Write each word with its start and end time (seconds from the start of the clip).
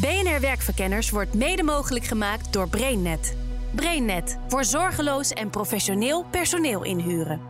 BNR 0.00 0.40
Werkverkenners 0.40 1.10
wordt 1.10 1.34
mede 1.34 1.62
mogelijk 1.62 2.04
gemaakt 2.04 2.52
door 2.52 2.68
BrainNet. 2.68 3.36
BrainNet 3.74 4.38
voor 4.48 4.64
zorgeloos 4.64 5.30
en 5.30 5.50
professioneel 5.50 6.24
personeel 6.30 6.84
inhuren. 6.84 7.40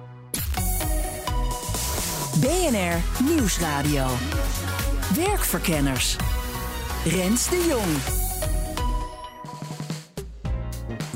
BNR 2.41 3.25
Nieuwsradio. 3.25 4.07
Werkverkenners. 5.15 6.17
Rens 7.05 7.49
de 7.49 7.67
Jong. 7.69 8.25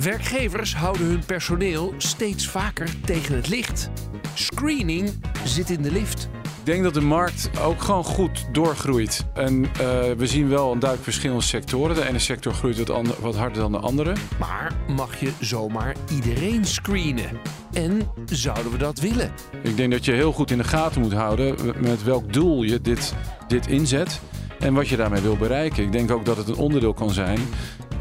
Werkgevers 0.05 0.75
houden 0.75 1.07
hun 1.07 1.25
personeel 1.27 1.95
steeds 1.97 2.49
vaker 2.49 3.01
tegen 3.01 3.37
het 3.37 3.49
licht. 3.49 3.91
Screening 4.35 5.11
zit 5.45 5.71
in 5.71 5.83
de 5.83 5.93
lift. 5.93 6.29
Ik 6.71 6.77
denk 6.77 6.95
dat 6.95 7.03
de 7.03 7.09
markt 7.09 7.51
ook 7.61 7.83
gewoon 7.83 8.05
goed 8.05 8.47
doorgroeit. 8.53 9.27
En 9.35 9.65
eh, 9.65 9.71
we 10.17 10.27
zien 10.27 10.49
wel 10.49 10.73
een 10.73 10.79
duidelijk 10.79 11.11
verschil 11.11 11.35
in 11.35 11.43
sectoren. 11.43 11.95
De 11.95 12.09
ene 12.09 12.19
sector 12.19 12.53
groeit 12.53 12.79
wat, 12.79 12.91
ander, 12.91 13.15
wat 13.21 13.37
harder 13.37 13.59
dan 13.59 13.73
de 13.73 13.79
andere. 13.79 14.13
Maar 14.39 14.73
mag 14.89 15.21
je 15.21 15.33
zomaar 15.41 15.95
iedereen 16.11 16.65
screenen? 16.65 17.31
En 17.73 18.11
zouden 18.25 18.73
we 18.73 18.79
dat 18.79 19.01
willen? 19.01 19.33
Ik 19.63 19.77
denk 19.77 19.93
dat 19.93 20.05
je 20.05 20.13
heel 20.13 20.33
goed 20.33 20.51
in 20.51 20.59
de 20.59 20.65
gaten 20.65 21.01
moet 21.01 21.13
houden 21.13 21.57
met 21.81 22.05
welk 22.05 22.33
doel 22.33 22.63
je 22.63 22.81
dit, 22.81 23.15
dit 23.49 23.67
inzet 23.67 24.21
en 24.59 24.75
wat 24.75 24.89
je 24.89 24.97
daarmee 24.97 25.23
wil 25.23 25.37
bereiken. 25.37 25.83
Ik 25.83 25.93
denk 25.93 26.11
ook 26.11 26.25
dat 26.25 26.37
het 26.37 26.49
een 26.49 26.57
onderdeel 26.57 26.95
kan 26.95 27.11
zijn 27.11 27.39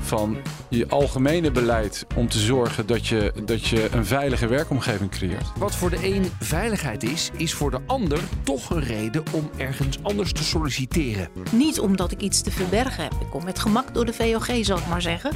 van 0.09 0.37
je 0.69 0.87
algemene 0.87 1.51
beleid 1.51 2.05
om 2.15 2.27
te 2.27 2.39
zorgen 2.39 2.85
dat 2.85 3.07
je, 3.07 3.33
dat 3.45 3.67
je 3.67 3.89
een 3.91 4.05
veilige 4.05 4.47
werkomgeving 4.47 5.09
creëert. 5.09 5.51
Wat 5.57 5.75
voor 5.75 5.89
de 5.89 6.15
een 6.15 6.25
veiligheid 6.39 7.03
is, 7.03 7.29
is 7.37 7.53
voor 7.53 7.71
de 7.71 7.79
ander 7.85 8.19
toch 8.43 8.69
een 8.69 8.83
reden 8.83 9.23
om 9.31 9.49
ergens 9.57 9.97
anders 10.01 10.33
te 10.33 10.43
solliciteren. 10.43 11.29
Niet 11.51 11.79
omdat 11.79 12.11
ik 12.11 12.21
iets 12.21 12.41
te 12.41 12.51
verbergen 12.51 13.03
heb. 13.03 13.11
Ik 13.11 13.29
kom 13.29 13.43
met 13.43 13.59
gemak 13.59 13.93
door 13.93 14.05
de 14.05 14.13
VOG, 14.13 14.57
zal 14.61 14.77
ik 14.77 14.87
maar 14.87 15.01
zeggen. 15.01 15.31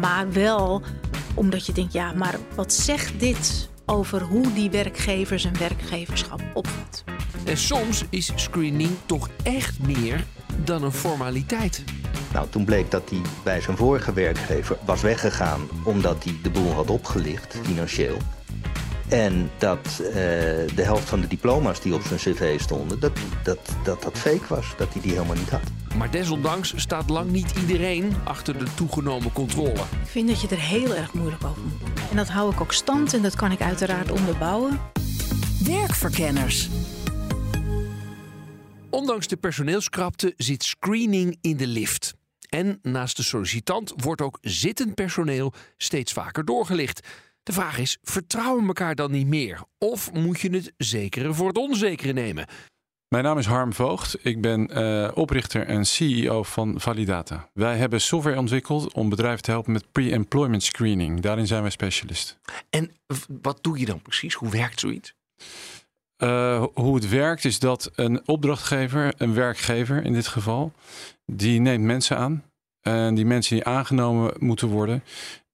Maar 0.00 0.32
wel 0.32 0.82
omdat 1.34 1.66
je 1.66 1.72
denkt, 1.72 1.92
ja, 1.92 2.12
maar 2.12 2.34
wat 2.54 2.72
zegt 2.72 3.20
dit 3.20 3.68
over 3.84 4.22
hoe 4.22 4.52
die 4.52 4.70
werkgever 4.70 5.38
zijn 5.38 5.58
werkgeverschap 5.58 6.40
opvat? 6.54 7.04
En 7.44 7.56
soms 7.56 8.04
is 8.10 8.32
screening 8.34 8.90
toch 9.06 9.28
echt 9.42 9.78
meer 9.78 10.24
dan 10.64 10.82
een 10.82 10.92
formaliteit. 10.92 11.84
Nou, 12.32 12.48
toen 12.48 12.64
bleek 12.64 12.90
dat 12.90 13.10
hij 13.10 13.20
bij 13.44 13.60
zijn 13.60 13.76
vorige 13.76 14.12
werkgever 14.12 14.76
was 14.84 15.02
weggegaan 15.02 15.60
omdat 15.84 16.24
hij 16.24 16.34
de 16.42 16.50
boel 16.50 16.72
had 16.72 16.90
opgelicht, 16.90 17.58
financieel. 17.62 18.16
En 19.08 19.50
dat 19.58 20.00
uh, 20.00 20.08
de 20.74 20.82
helft 20.82 21.08
van 21.08 21.20
de 21.20 21.26
diploma's 21.26 21.80
die 21.80 21.94
op 21.94 22.02
zijn 22.02 22.18
cv 22.18 22.60
stonden, 22.60 23.00
dat 23.00 23.12
dat, 23.42 23.58
dat 23.84 24.02
dat 24.02 24.18
fake 24.18 24.44
was, 24.48 24.66
dat 24.76 24.92
hij 24.92 25.02
die 25.02 25.12
helemaal 25.12 25.36
niet 25.36 25.50
had. 25.50 25.60
Maar 25.96 26.10
desondanks 26.10 26.72
staat 26.76 27.10
lang 27.10 27.30
niet 27.30 27.52
iedereen 27.60 28.12
achter 28.24 28.58
de 28.58 28.64
toegenomen 28.74 29.32
controle. 29.32 29.80
Ik 30.02 30.08
vind 30.08 30.28
dat 30.28 30.40
je 30.40 30.48
er 30.48 30.60
heel 30.60 30.94
erg 30.94 31.12
moeilijk 31.12 31.44
over 31.44 31.62
moet 31.62 31.80
doen. 31.80 31.92
En 32.10 32.16
dat 32.16 32.28
hou 32.28 32.52
ik 32.52 32.60
ook 32.60 32.72
stand 32.72 33.14
en 33.14 33.22
dat 33.22 33.36
kan 33.36 33.52
ik 33.52 33.60
uiteraard 33.60 34.10
onderbouwen. 34.10 34.80
Werkverkenners. 35.64 36.68
Ondanks 38.96 39.26
de 39.26 39.36
personeelskrapte 39.36 40.34
zit 40.36 40.64
screening 40.64 41.38
in 41.40 41.56
de 41.56 41.66
lift. 41.66 42.14
En 42.48 42.78
naast 42.82 43.16
de 43.16 43.22
sollicitant 43.22 43.92
wordt 43.96 44.20
ook 44.20 44.38
zittend 44.40 44.94
personeel 44.94 45.52
steeds 45.76 46.12
vaker 46.12 46.44
doorgelicht. 46.44 47.06
De 47.42 47.52
vraag 47.52 47.78
is: 47.78 47.98
vertrouwen 48.02 48.60
we 48.60 48.66
elkaar 48.66 48.94
dan 48.94 49.10
niet 49.10 49.26
meer? 49.26 49.62
Of 49.78 50.12
moet 50.12 50.40
je 50.40 50.50
het 50.50 50.72
zekere 50.76 51.34
voor 51.34 51.48
het 51.48 51.58
onzekere 51.58 52.12
nemen? 52.12 52.46
Mijn 53.08 53.24
naam 53.24 53.38
is 53.38 53.46
Harm 53.46 53.72
Voogd. 53.72 54.16
Ik 54.22 54.40
ben 54.40 54.78
uh, 54.78 55.10
oprichter 55.14 55.66
en 55.66 55.84
CEO 55.84 56.42
van 56.42 56.80
Validata. 56.80 57.50
Wij 57.52 57.76
hebben 57.76 58.00
software 58.00 58.38
ontwikkeld 58.38 58.92
om 58.92 59.08
bedrijven 59.08 59.42
te 59.42 59.50
helpen 59.50 59.72
met 59.72 59.92
pre-employment 59.92 60.62
screening. 60.62 61.20
Daarin 61.20 61.46
zijn 61.46 61.62
wij 61.62 61.70
specialist. 61.70 62.38
En 62.70 62.90
wat 63.42 63.58
doe 63.62 63.78
je 63.78 63.86
dan 63.86 64.02
precies? 64.02 64.34
Hoe 64.34 64.50
werkt 64.50 64.80
zoiets? 64.80 65.14
Uh, 66.22 66.64
hoe 66.74 66.94
het 66.94 67.08
werkt 67.08 67.44
is 67.44 67.58
dat 67.58 67.90
een 67.94 68.28
opdrachtgever, 68.28 69.14
een 69.16 69.34
werkgever 69.34 70.04
in 70.04 70.12
dit 70.12 70.26
geval, 70.26 70.72
die 71.26 71.60
neemt 71.60 71.84
mensen 71.84 72.16
aan. 72.16 72.44
En 72.80 73.14
die 73.14 73.26
mensen 73.26 73.56
die 73.56 73.64
aangenomen 73.64 74.34
moeten 74.38 74.68
worden, 74.68 75.04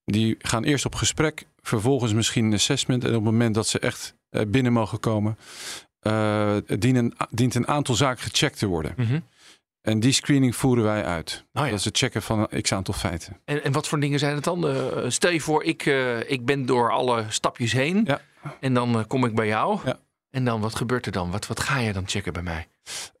die 0.05 0.35
gaan 0.39 0.63
eerst 0.63 0.85
op 0.85 0.95
gesprek, 0.95 1.45
vervolgens 1.61 2.13
misschien 2.13 2.45
een 2.45 2.53
assessment. 2.53 3.03
En 3.03 3.09
op 3.09 3.15
het 3.15 3.23
moment 3.23 3.55
dat 3.55 3.67
ze 3.67 3.79
echt 3.79 4.15
uh, 4.31 4.41
binnen 4.47 4.73
mogen 4.73 4.99
komen, 4.99 5.37
uh, 6.07 6.55
dient, 6.65 6.97
een, 6.97 7.13
dient 7.29 7.55
een 7.55 7.67
aantal 7.67 7.95
zaken 7.95 8.23
gecheckt 8.23 8.59
te 8.59 8.65
worden. 8.65 8.93
Mm 8.97 9.05
-hmm. 9.05 9.23
En 9.81 9.99
die 9.99 10.11
screening 10.11 10.55
voeren 10.55 10.83
wij 10.83 11.05
uit. 11.05 11.45
Oh 11.53 11.63
ja. 11.63 11.69
Dat 11.69 11.79
is 11.79 11.85
het 11.85 11.97
checken 11.97 12.21
van 12.21 12.47
een 12.49 12.61
x 12.61 12.71
aantal 12.73 12.93
feiten. 12.93 13.39
En, 13.45 13.63
en 13.63 13.71
wat 13.71 13.87
voor 13.87 13.99
dingen 13.99 14.19
zijn 14.19 14.35
het 14.35 14.43
dan? 14.43 14.69
Uh, 14.69 14.85
stel 15.07 15.31
je 15.31 15.41
voor, 15.41 15.63
ik, 15.63 15.85
ik 16.27 16.45
ben 16.45 16.65
door 16.65 16.91
alle 16.91 17.25
stapjes 17.29 17.71
heen. 17.71 18.03
Ja. 18.05 18.21
En 18.59 18.73
dan 18.73 19.07
kom 19.07 19.25
ik 19.25 19.35
bij 19.35 19.47
jou. 19.47 19.79
Ja. 19.85 19.99
En 20.33 20.45
dan, 20.45 20.61
wat 20.61 20.75
gebeurt 20.75 21.05
er 21.05 21.11
dan? 21.11 21.31
Wat, 21.31 21.47
wat 21.47 21.59
ga 21.59 21.79
je 21.79 21.93
dan 21.93 22.07
checken 22.07 22.33
bij 22.33 22.41
mij? 22.41 22.67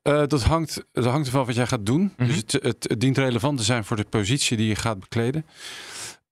Uh, 0.03 0.23
dat, 0.27 0.43
hangt, 0.43 0.83
dat 0.91 1.05
hangt 1.05 1.25
ervan 1.25 1.45
wat 1.45 1.55
jij 1.55 1.67
gaat 1.67 1.85
doen. 1.85 2.01
Mm 2.01 2.13
-hmm. 2.15 2.27
Dus 2.27 2.35
het, 2.35 2.51
het, 2.51 2.85
het, 2.89 2.99
dient 2.99 3.17
relevant 3.17 3.57
te 3.57 3.63
zijn 3.63 3.83
voor 3.83 3.97
de 3.97 4.05
positie 4.09 4.57
die 4.57 4.67
je 4.67 4.75
gaat 4.75 4.99
bekleden. 4.99 5.45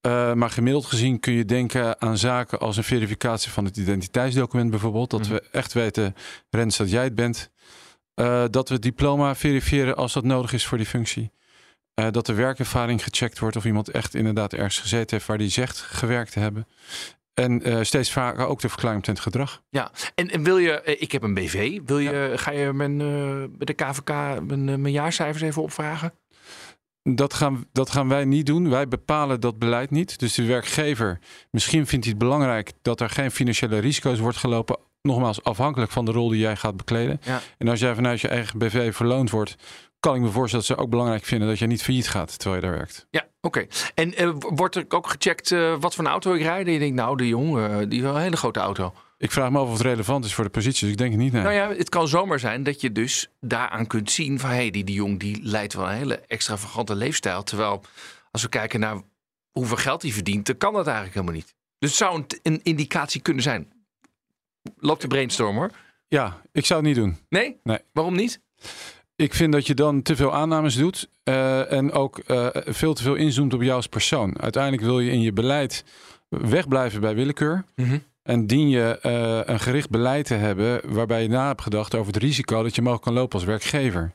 Uh, 0.02 0.34
maar 0.34 0.50
gemiddeld 0.50 0.86
gezien 0.86 1.20
kun 1.20 1.34
je 1.34 1.46
denken 1.46 2.02
aan 2.02 2.18
zaken 2.18 2.60
als 2.60 2.78
een 2.78 2.84
verificatie 2.84 3.52
van 3.52 3.66
het 3.66 3.78
identiteitsdocument 3.78 4.70
bijvoorbeeld. 4.70 5.10
Dat 5.10 5.20
mm 5.20 5.26
-hmm. 5.26 5.36
we 5.36 5.48
echt 5.52 5.74
weten, 5.74 6.16
Rens, 6.50 6.78
dat 6.78 6.90
jij 6.90 7.04
het 7.04 7.16
bent. 7.16 7.50
Uh, 8.16 8.44
dat 8.50 8.68
we 8.68 8.74
het 8.74 8.84
diploma 8.84 9.36
verifiëren 9.36 9.96
als 9.96 10.14
dat 10.14 10.24
nodig 10.24 10.54
is 10.54 10.66
voor 10.66 10.78
die 10.78 10.88
functie. 10.88 11.32
dat 12.12 12.26
de 12.26 12.34
werkervaring 12.34 13.04
gecheckt 13.04 13.40
wordt 13.40 13.56
of 13.56 13.66
iemand 13.66 13.90
echt 13.90 14.16
inderdaad 14.16 14.54
ergens 14.54 14.80
gezeten 14.80 15.16
heeft 15.16 15.28
waar 15.28 15.38
hij 15.38 15.50
zegt 15.50 15.78
gewerkt 15.78 16.32
te 16.32 16.40
hebben. 16.40 16.68
En 17.34 17.70
uh, 17.70 17.78
steeds 17.82 18.12
vaker 18.12 18.46
ook 18.46 18.62
de 18.62 18.70
verklaring 18.70 18.98
omtrent 18.98 19.20
gedrag. 19.20 19.62
Ja, 19.70 19.92
en, 20.16 20.30
en 20.30 20.44
wil 20.44 20.58
je, 20.58 20.82
uh, 20.86 21.02
ik 21.02 21.12
heb 21.12 21.24
een 21.24 21.34
BV, 21.34 21.80
wil 21.86 22.00
je, 22.00 22.12
ja. 22.12 22.38
ga 22.38 22.52
je 22.52 22.74
mijn, 22.74 23.00
uh, 23.00 23.44
bij 23.50 23.66
de 23.66 23.74
KVK 23.74 24.10
mijn, 24.48 24.66
mijn 24.66 24.92
jaarcijfers 24.92 25.44
even 25.44 25.62
opvragen? 25.62 26.14
Dat 27.04 27.34
gaan, 27.34 27.66
dat 27.72 27.90
gaan 27.90 28.08
wij 28.08 28.26
niet 28.26 28.46
doen. 28.46 28.70
Wij 28.70 28.88
bepalen 28.88 29.40
dat 29.40 29.60
beleid 29.60 29.92
niet. 29.92 30.20
Dus 30.20 30.34
de 30.34 30.46
werkgever, 30.46 31.20
misschien 31.52 31.88
vindt 31.88 32.06
hij 32.06 32.14
het 32.14 32.24
belangrijk 32.24 32.72
dat 32.82 33.02
er 33.02 33.10
geen 33.10 33.32
financiële 33.32 33.80
risico's 33.80 34.20
wordt 34.20 34.38
gelopen. 34.38 34.78
Nogmaals, 35.02 35.44
afhankelijk 35.44 35.92
van 35.92 36.06
de 36.06 36.12
rol 36.12 36.30
die 36.30 36.40
jij 36.40 36.56
gaat 36.56 36.78
bekleden. 36.78 37.20
Ja. 37.24 37.42
En 37.58 37.68
als 37.68 37.80
jij 37.80 37.96
vanuit 37.96 38.22
je 38.22 38.28
eigen 38.28 38.60
BV 38.60 38.96
verloond 38.96 39.30
wordt, 39.30 39.56
kan 40.02 40.16
ik 40.16 40.22
me 40.22 40.30
voorstellen 40.30 40.66
dat 40.68 40.78
ze 40.78 40.84
ook 40.84 40.90
belangrijk 40.90 41.26
vinden 41.26 41.48
dat 41.48 41.60
je 41.60 41.68
niet 41.68 41.84
failliet 41.84 42.10
gaat 42.10 42.40
terwijl 42.40 42.62
je 42.62 42.68
daar 42.68 42.78
werkt. 42.78 43.08
Ja, 43.10 43.28
oké. 43.42 43.60
Okay. 43.60 43.68
En 43.96 44.24
uh, 44.24 44.34
wordt 44.40 44.76
er 44.76 44.86
ook 44.90 45.08
gecheckt 45.08 45.52
uh, 45.52 45.76
wat 45.80 45.96
voor 45.96 46.06
een 46.06 46.12
auto 46.12 46.34
ik 46.34 46.42
rijd? 46.42 46.68
En 46.68 46.74
je 46.74 46.80
denkt, 46.80 46.96
nou, 46.96 47.18
de 47.18 47.28
jongen, 47.28 47.82
uh, 47.82 47.90
die 47.90 48.02
wel 48.02 48.16
een 48.16 48.22
hele 48.22 48.38
grote 48.38 48.60
auto. 48.60 48.94
Ik 49.18 49.32
vraag 49.32 49.50
me 49.52 49.60
af 49.60 49.68
of 49.68 49.74
het 49.74 49.82
relevant 49.82 50.26
is 50.26 50.34
voor 50.34 50.44
de 50.44 50.50
positie, 50.50 50.82
dus 50.82 50.92
ik 50.92 50.98
denk 50.98 51.12
het 51.12 51.20
niet. 51.20 51.32
Nee. 51.32 51.42
Nou 51.42 51.54
ja, 51.54 51.70
het 51.70 51.90
kan 51.90 52.08
zomaar 52.08 52.40
zijn 52.40 52.64
dat 52.64 52.82
je 52.82 52.92
dus 52.92 53.30
daaraan 53.40 53.88
kunt 53.88 54.12
zien 54.12 54.40
van, 54.40 54.50
hé, 54.50 54.56
hey, 54.56 54.72
die, 54.72 54.84
die 54.84 54.96
jong 54.96 55.20
die 55.20 55.40
leidt 55.42 55.74
wel 55.74 55.86
een 55.90 55.96
hele 55.96 56.20
extravagante 56.20 56.96
leefstijl. 56.96 57.44
Terwijl, 57.44 57.82
als 58.32 58.42
we 58.42 58.50
kijken 58.50 58.80
naar 58.80 59.02
hoeveel 59.52 59.78
geld 59.78 60.02
hij 60.02 60.12
verdient, 60.12 60.46
dan 60.46 60.58
kan 60.58 60.74
dat 60.74 60.86
eigenlijk 60.86 61.16
helemaal 61.16 61.36
niet. 61.36 61.56
Dus 61.80 61.90
het 61.90 62.00
zou 62.00 62.16
een, 62.16 62.26
een 62.44 62.60
indicatie 62.64 63.22
kunnen 63.22 63.44
zijn. 63.44 63.72
Loopt 64.78 65.02
de 65.02 65.08
brainstorm 65.08 65.56
hoor. 65.56 65.72
Ja, 66.08 66.42
ik 66.52 66.66
zou 66.66 66.80
het 66.80 66.88
niet 66.88 66.98
doen. 66.98 67.18
Nee? 67.30 67.60
Nee. 67.64 67.80
Waarom 67.94 68.16
niet? 68.16 68.42
Ik 69.22 69.34
vind 69.34 69.54
dat 69.54 69.68
je 69.68 69.74
dan 69.74 70.02
te 70.02 70.16
veel 70.16 70.34
aannames 70.34 70.76
doet 70.76 71.10
uh, 71.24 71.72
en 71.72 71.92
ook 71.92 72.22
uh, 72.28 72.48
veel 72.52 72.94
te 72.94 73.04
veel 73.04 73.16
inzoomt 73.16 73.54
op 73.54 73.62
jou 73.62 73.76
als 73.76 73.88
persoon. 73.88 74.40
Uiteindelijk 74.40 74.84
wil 74.84 75.00
je 75.00 75.12
in 75.12 75.22
je 75.22 75.34
beleid 75.34 75.84
wegblijven 76.30 77.02
bij 77.02 77.16
willekeur. 77.16 77.66
Mm 77.76 77.86
-hmm. 77.86 78.04
En 78.24 78.48
dien 78.48 78.70
je 78.70 79.00
uh, 79.06 79.54
een 79.54 79.60
gericht 79.60 79.90
beleid 79.90 80.26
te 80.26 80.34
hebben 80.34 80.94
waarbij 80.94 81.22
je 81.22 81.30
na 81.30 81.48
hebt 81.48 81.62
gedacht 81.62 81.96
over 81.96 82.14
het 82.14 82.22
risico 82.22 82.64
dat 82.64 82.76
je 82.76 82.82
mogelijk 82.82 83.06
kan 83.06 83.14
lopen 83.14 83.40
als 83.40 83.48
werkgever. 83.48 84.12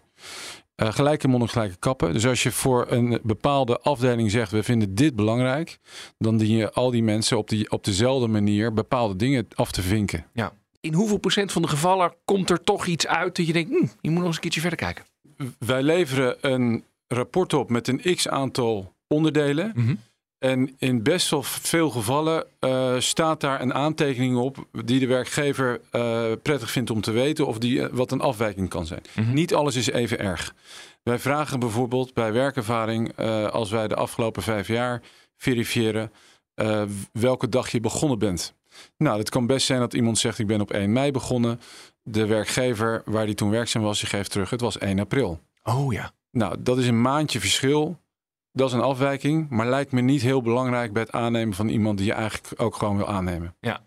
Uh, 0.76 0.92
gelijke 0.92 1.28
mond 1.28 1.50
gelijke 1.50 1.76
kappen. 1.78 2.12
Dus 2.12 2.26
als 2.26 2.42
je 2.42 2.52
voor 2.52 2.86
een 2.88 3.20
bepaalde 3.22 3.80
afdeling 3.80 4.30
zegt: 4.30 4.50
we 4.50 4.62
vinden 4.62 4.94
dit 4.94 5.16
belangrijk, 5.16 5.78
dan 6.18 6.36
dien 6.36 6.56
je 6.56 6.72
al 6.72 6.90
die 6.90 7.02
mensen 7.02 7.38
op, 7.38 7.48
die, 7.48 7.70
op 7.70 7.84
dezelfde 7.84 8.26
manier 8.26 8.72
bepaalde 8.72 9.16
dingen 9.16 9.48
af 9.54 9.70
te 9.70 9.82
vinken. 9.82 10.26
Ja. 10.32 10.52
In 10.86 10.94
hoeveel 10.94 11.18
procent 11.18 11.52
van 11.52 11.62
de 11.62 11.68
gevallen 11.68 12.14
komt 12.24 12.50
er 12.50 12.60
toch 12.60 12.86
iets 12.86 13.06
uit 13.06 13.36
dat 13.36 13.46
je 13.46 13.52
denkt: 13.52 13.70
hm, 13.70 13.86
je 14.00 14.10
moet 14.10 14.18
nog 14.18 14.26
eens 14.26 14.34
een 14.34 14.40
keertje 14.40 14.60
verder 14.60 14.78
kijken? 14.78 15.04
Wij 15.58 15.82
leveren 15.82 16.36
een 16.40 16.84
rapport 17.08 17.54
op 17.54 17.70
met 17.70 17.88
een 17.88 18.14
x 18.14 18.28
aantal 18.28 18.94
onderdelen. 19.06 19.72
Mm 19.74 19.84
-hmm. 19.84 19.98
En 20.38 20.74
in 20.78 21.02
best 21.02 21.30
wel 21.30 21.42
veel 21.42 21.90
gevallen 21.90 22.46
uh, 22.60 22.94
staat 22.98 23.40
daar 23.40 23.60
een 23.60 23.74
aantekening 23.74 24.36
op 24.36 24.66
die 24.84 25.00
de 25.00 25.06
werkgever 25.06 25.80
uh, 25.92 26.24
prettig 26.42 26.70
vindt 26.70 26.90
om 26.90 27.00
te 27.00 27.10
weten 27.10 27.46
of 27.46 27.58
die, 27.58 27.78
uh, 27.78 27.86
wat 27.92 28.12
een 28.12 28.20
afwijking 28.20 28.68
kan 28.68 28.86
zijn. 28.86 29.02
Mhm. 29.02 29.20
Mm 29.20 29.26
-hmm. 29.26 29.34
Niet 29.34 29.54
alles 29.54 29.76
is 29.76 29.90
even 29.90 30.18
erg. 30.18 30.54
Wij 31.02 31.18
vragen 31.18 31.60
bijvoorbeeld 31.60 32.14
bij 32.14 32.32
werkervaring, 32.32 33.18
uh, 33.18 33.46
als 33.46 33.70
wij 33.70 33.88
de 33.88 33.94
afgelopen 33.94 34.42
vijf 34.42 34.68
jaar 34.68 35.02
verifiëren, 35.36 36.12
uh, 36.54 36.82
welke 37.12 37.48
dag 37.48 37.68
je 37.68 37.80
begonnen 37.80 38.18
bent. 38.18 38.54
Nou, 38.96 39.18
het 39.18 39.30
kan 39.30 39.46
best 39.46 39.66
zijn 39.66 39.80
dat 39.80 39.94
iemand 39.94 40.18
zegt: 40.18 40.38
Ik 40.38 40.46
ben 40.46 40.60
op 40.60 40.70
1 40.70 40.92
mei 40.92 41.10
begonnen. 41.10 41.60
De 42.02 42.26
werkgever 42.26 43.02
waar 43.04 43.26
die 43.26 43.34
toen 43.34 43.50
werkzaam 43.50 43.82
was, 43.82 44.00
die 44.00 44.08
geeft 44.08 44.30
terug: 44.30 44.50
Het 44.50 44.60
was 44.60 44.78
1 44.78 44.98
april. 44.98 45.40
Oh 45.62 45.92
ja. 45.92 46.12
Nou, 46.30 46.56
dat 46.58 46.78
is 46.78 46.86
een 46.86 47.00
maandje 47.00 47.40
verschil. 47.40 47.98
dat 48.52 48.68
is 48.68 48.74
een 48.74 48.80
afwijking, 48.80 49.48
maar 49.50 49.66
lijkt 49.66 49.92
me 49.92 50.00
niet 50.00 50.22
heel 50.22 50.42
belangrijk 50.42 50.92
bij 50.92 51.02
het 51.02 51.12
aannemen 51.12 51.54
van 51.54 51.68
iemand 51.68 51.98
die 51.98 52.06
je 52.06 52.12
eigenlijk 52.12 52.62
ook 52.62 52.76
gewoon 52.76 52.96
wil 52.96 53.08
aannemen. 53.08 53.56
Ja. 53.60 53.80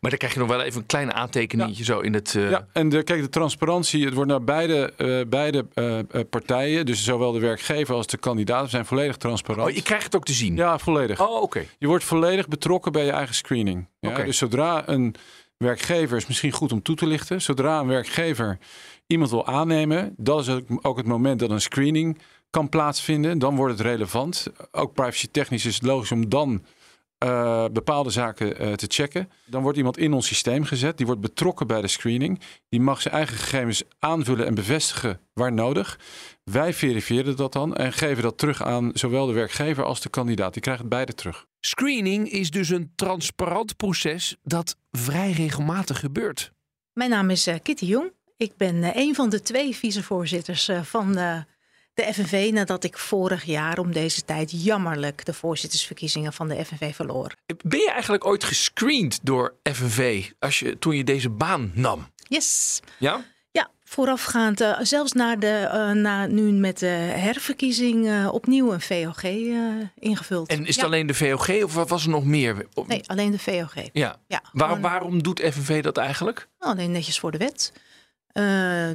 Maar 0.00 0.10
dan 0.10 0.18
krijg 0.18 0.32
je 0.32 0.38
nog 0.38 0.48
wel 0.48 0.60
even 0.60 0.80
een 0.80 0.86
klein 0.86 1.12
aantekening 1.14 1.76
zo 1.76 2.00
in 2.00 2.14
het. 2.14 2.34
Uh... 2.34 2.50
Ja, 2.50 2.66
en 2.72 2.88
de, 2.88 3.02
kijk, 3.02 3.20
de 3.20 3.28
transparantie, 3.28 4.04
het 4.04 4.14
wordt 4.14 4.30
naar 4.30 4.44
beide, 4.44 4.92
uh, 4.98 5.20
beide 5.28 5.66
uh, 5.74 5.98
partijen, 6.30 6.86
dus 6.86 7.04
zowel 7.04 7.32
de 7.32 7.38
werkgever 7.38 7.94
als 7.94 8.06
de 8.06 8.16
kandidaat, 8.16 8.70
zijn 8.70 8.86
volledig 8.86 9.16
transparant. 9.16 9.68
Oh, 9.68 9.74
je 9.74 9.82
krijgt 9.82 10.04
het 10.04 10.16
ook 10.16 10.24
te 10.24 10.32
zien? 10.32 10.56
Ja, 10.56 10.78
volledig. 10.78 11.20
Oh, 11.20 11.42
oké. 11.42 11.64
Je 11.78 11.86
wordt 11.86 12.04
volledig 12.04 12.48
betrokken 12.48 12.92
bij 12.92 13.04
je 13.04 13.10
eigen 13.12 13.34
screening. 13.34 13.88
Ja? 14.00 14.10
Okay. 14.10 14.24
Dus 14.24 14.38
zodra 14.38 14.88
een 14.88 15.14
werkgever, 15.56 16.16
is 16.16 16.26
misschien 16.26 16.52
goed 16.52 16.72
om 16.72 16.82
toe 16.82 16.96
te 16.96 17.06
lichten, 17.06 17.42
zodra 17.42 17.80
een 17.80 17.86
werkgever 17.86 18.58
iemand 19.06 19.30
wil 19.30 19.46
aannemen, 19.46 20.14
dat 20.16 20.46
is 20.46 20.54
ook 20.82 20.96
het 20.96 21.06
moment 21.06 21.40
dat 21.40 21.50
een 21.50 21.60
screening 21.60 22.18
kan 22.50 22.68
plaatsvinden. 22.68 23.38
Dan 23.38 23.56
wordt 23.56 23.78
het 23.78 23.86
relevant. 23.86 24.46
Ook 24.70 24.92
privacy 24.92 25.28
technisch 25.30 25.66
is 25.66 25.74
het 25.74 25.84
logisch 25.84 26.12
om 26.12 26.28
dan 26.28 26.64
uh, 27.22 27.64
bepaalde 27.72 28.10
zaken 28.10 28.62
uh, 28.62 28.72
te 28.72 28.86
checken. 28.88 29.30
Dan 29.46 29.62
wordt 29.62 29.78
iemand 29.78 29.98
in 29.98 30.12
ons 30.12 30.26
systeem 30.26 30.64
gezet. 30.64 30.96
Die 30.96 31.06
wordt 31.06 31.20
betrokken 31.20 31.66
bij 31.66 31.80
de 31.80 31.88
screening. 31.88 32.40
Die 32.68 32.80
mag 32.80 33.02
zijn 33.02 33.14
eigen 33.14 33.36
gegevens 33.36 33.82
aanvullen 33.98 34.46
en 34.46 34.54
bevestigen 34.54 35.20
waar 35.32 35.52
nodig. 35.52 35.98
Wij 36.44 36.74
verifiëren 36.74 37.36
dat 37.36 37.52
dan 37.52 37.74
en 37.74 37.92
geven 37.92 38.22
dat 38.22 38.38
terug 38.38 38.62
aan 38.62 38.90
zowel 38.94 39.26
de 39.26 39.32
werkgever 39.32 39.84
als 39.84 40.00
de 40.00 40.08
kandidaat. 40.08 40.52
Die 40.52 40.62
krijgen 40.62 40.84
het 40.84 40.92
beide 40.92 41.14
terug. 41.14 41.46
Screening 41.60 42.30
is 42.30 42.50
dus 42.50 42.68
een 42.68 42.92
transparant 42.94 43.76
proces 43.76 44.36
dat 44.42 44.76
vrij 44.90 45.32
regelmatig 45.32 46.00
gebeurt. 46.00 46.52
Mijn 46.92 47.10
naam 47.10 47.30
is 47.30 47.48
uh, 47.48 47.54
Kitty 47.62 47.84
Jong. 47.84 48.12
Ik 48.36 48.56
ben 48.56 48.98
een 48.98 49.14
van 49.14 49.30
de 49.30 49.40
twee 49.40 49.76
vicevoorzitters 49.76 50.70
van 50.82 51.18
de 51.94 52.12
FNV 52.12 52.50
nadat 52.52 52.84
ik 52.84 52.98
vorig 52.98 53.44
jaar 53.44 53.78
om 53.78 53.92
deze 53.92 54.24
tijd 54.24 54.64
jammerlijk 54.64 55.24
de 55.24 55.34
voorzittersverkiezingen 55.34 56.32
van 56.32 56.48
de 56.48 56.64
FNV 56.64 56.94
verloor. 56.94 57.34
Ben 57.64 57.80
je 57.80 57.90
eigenlijk 57.90 58.26
ooit 58.26 58.44
gescreend 58.44 59.18
door 59.22 59.54
FNV 59.72 60.30
als 60.38 60.58
je, 60.58 60.78
toen 60.78 60.96
je 60.96 61.04
deze 61.04 61.30
baan 61.30 61.70
nam? 61.74 62.06
Yes. 62.28 62.80
Ja? 62.98 63.24
Ja, 63.50 63.70
voorafgaand, 63.84 64.60
uh, 64.60 64.78
zelfs 64.80 65.12
na, 65.12 65.36
de, 65.36 65.70
uh, 65.72 66.02
na 66.02 66.26
nu 66.26 66.52
met 66.52 66.78
de 66.78 66.86
herverkiezing 66.86 68.06
uh, 68.06 68.32
opnieuw 68.32 68.72
een 68.72 68.80
VOG 68.80 69.22
ingevuld. 69.94 70.48
En 70.48 70.66
is 70.66 70.76
het 70.76 70.84
alleen 70.84 71.06
de 71.06 71.14
VOG 71.14 71.62
of 71.62 71.74
was 71.74 72.04
er 72.04 72.10
nog 72.10 72.24
meer? 72.24 72.66
Nee, 72.86 73.08
alleen 73.08 73.30
de 73.30 73.38
VOG. 73.38 73.74
Ja. 73.92 74.16
ja 74.26 74.42
Waar, 74.52 74.68
gewoon, 74.68 74.82
waarom 74.82 75.22
doet 75.22 75.40
FNV 75.40 75.82
dat 75.82 75.96
eigenlijk? 75.96 76.48
Alleen 76.58 76.90
netjes 76.90 77.18
voor 77.18 77.30
de 77.30 77.38
wet. 77.38 77.72
Uh, 78.34 78.44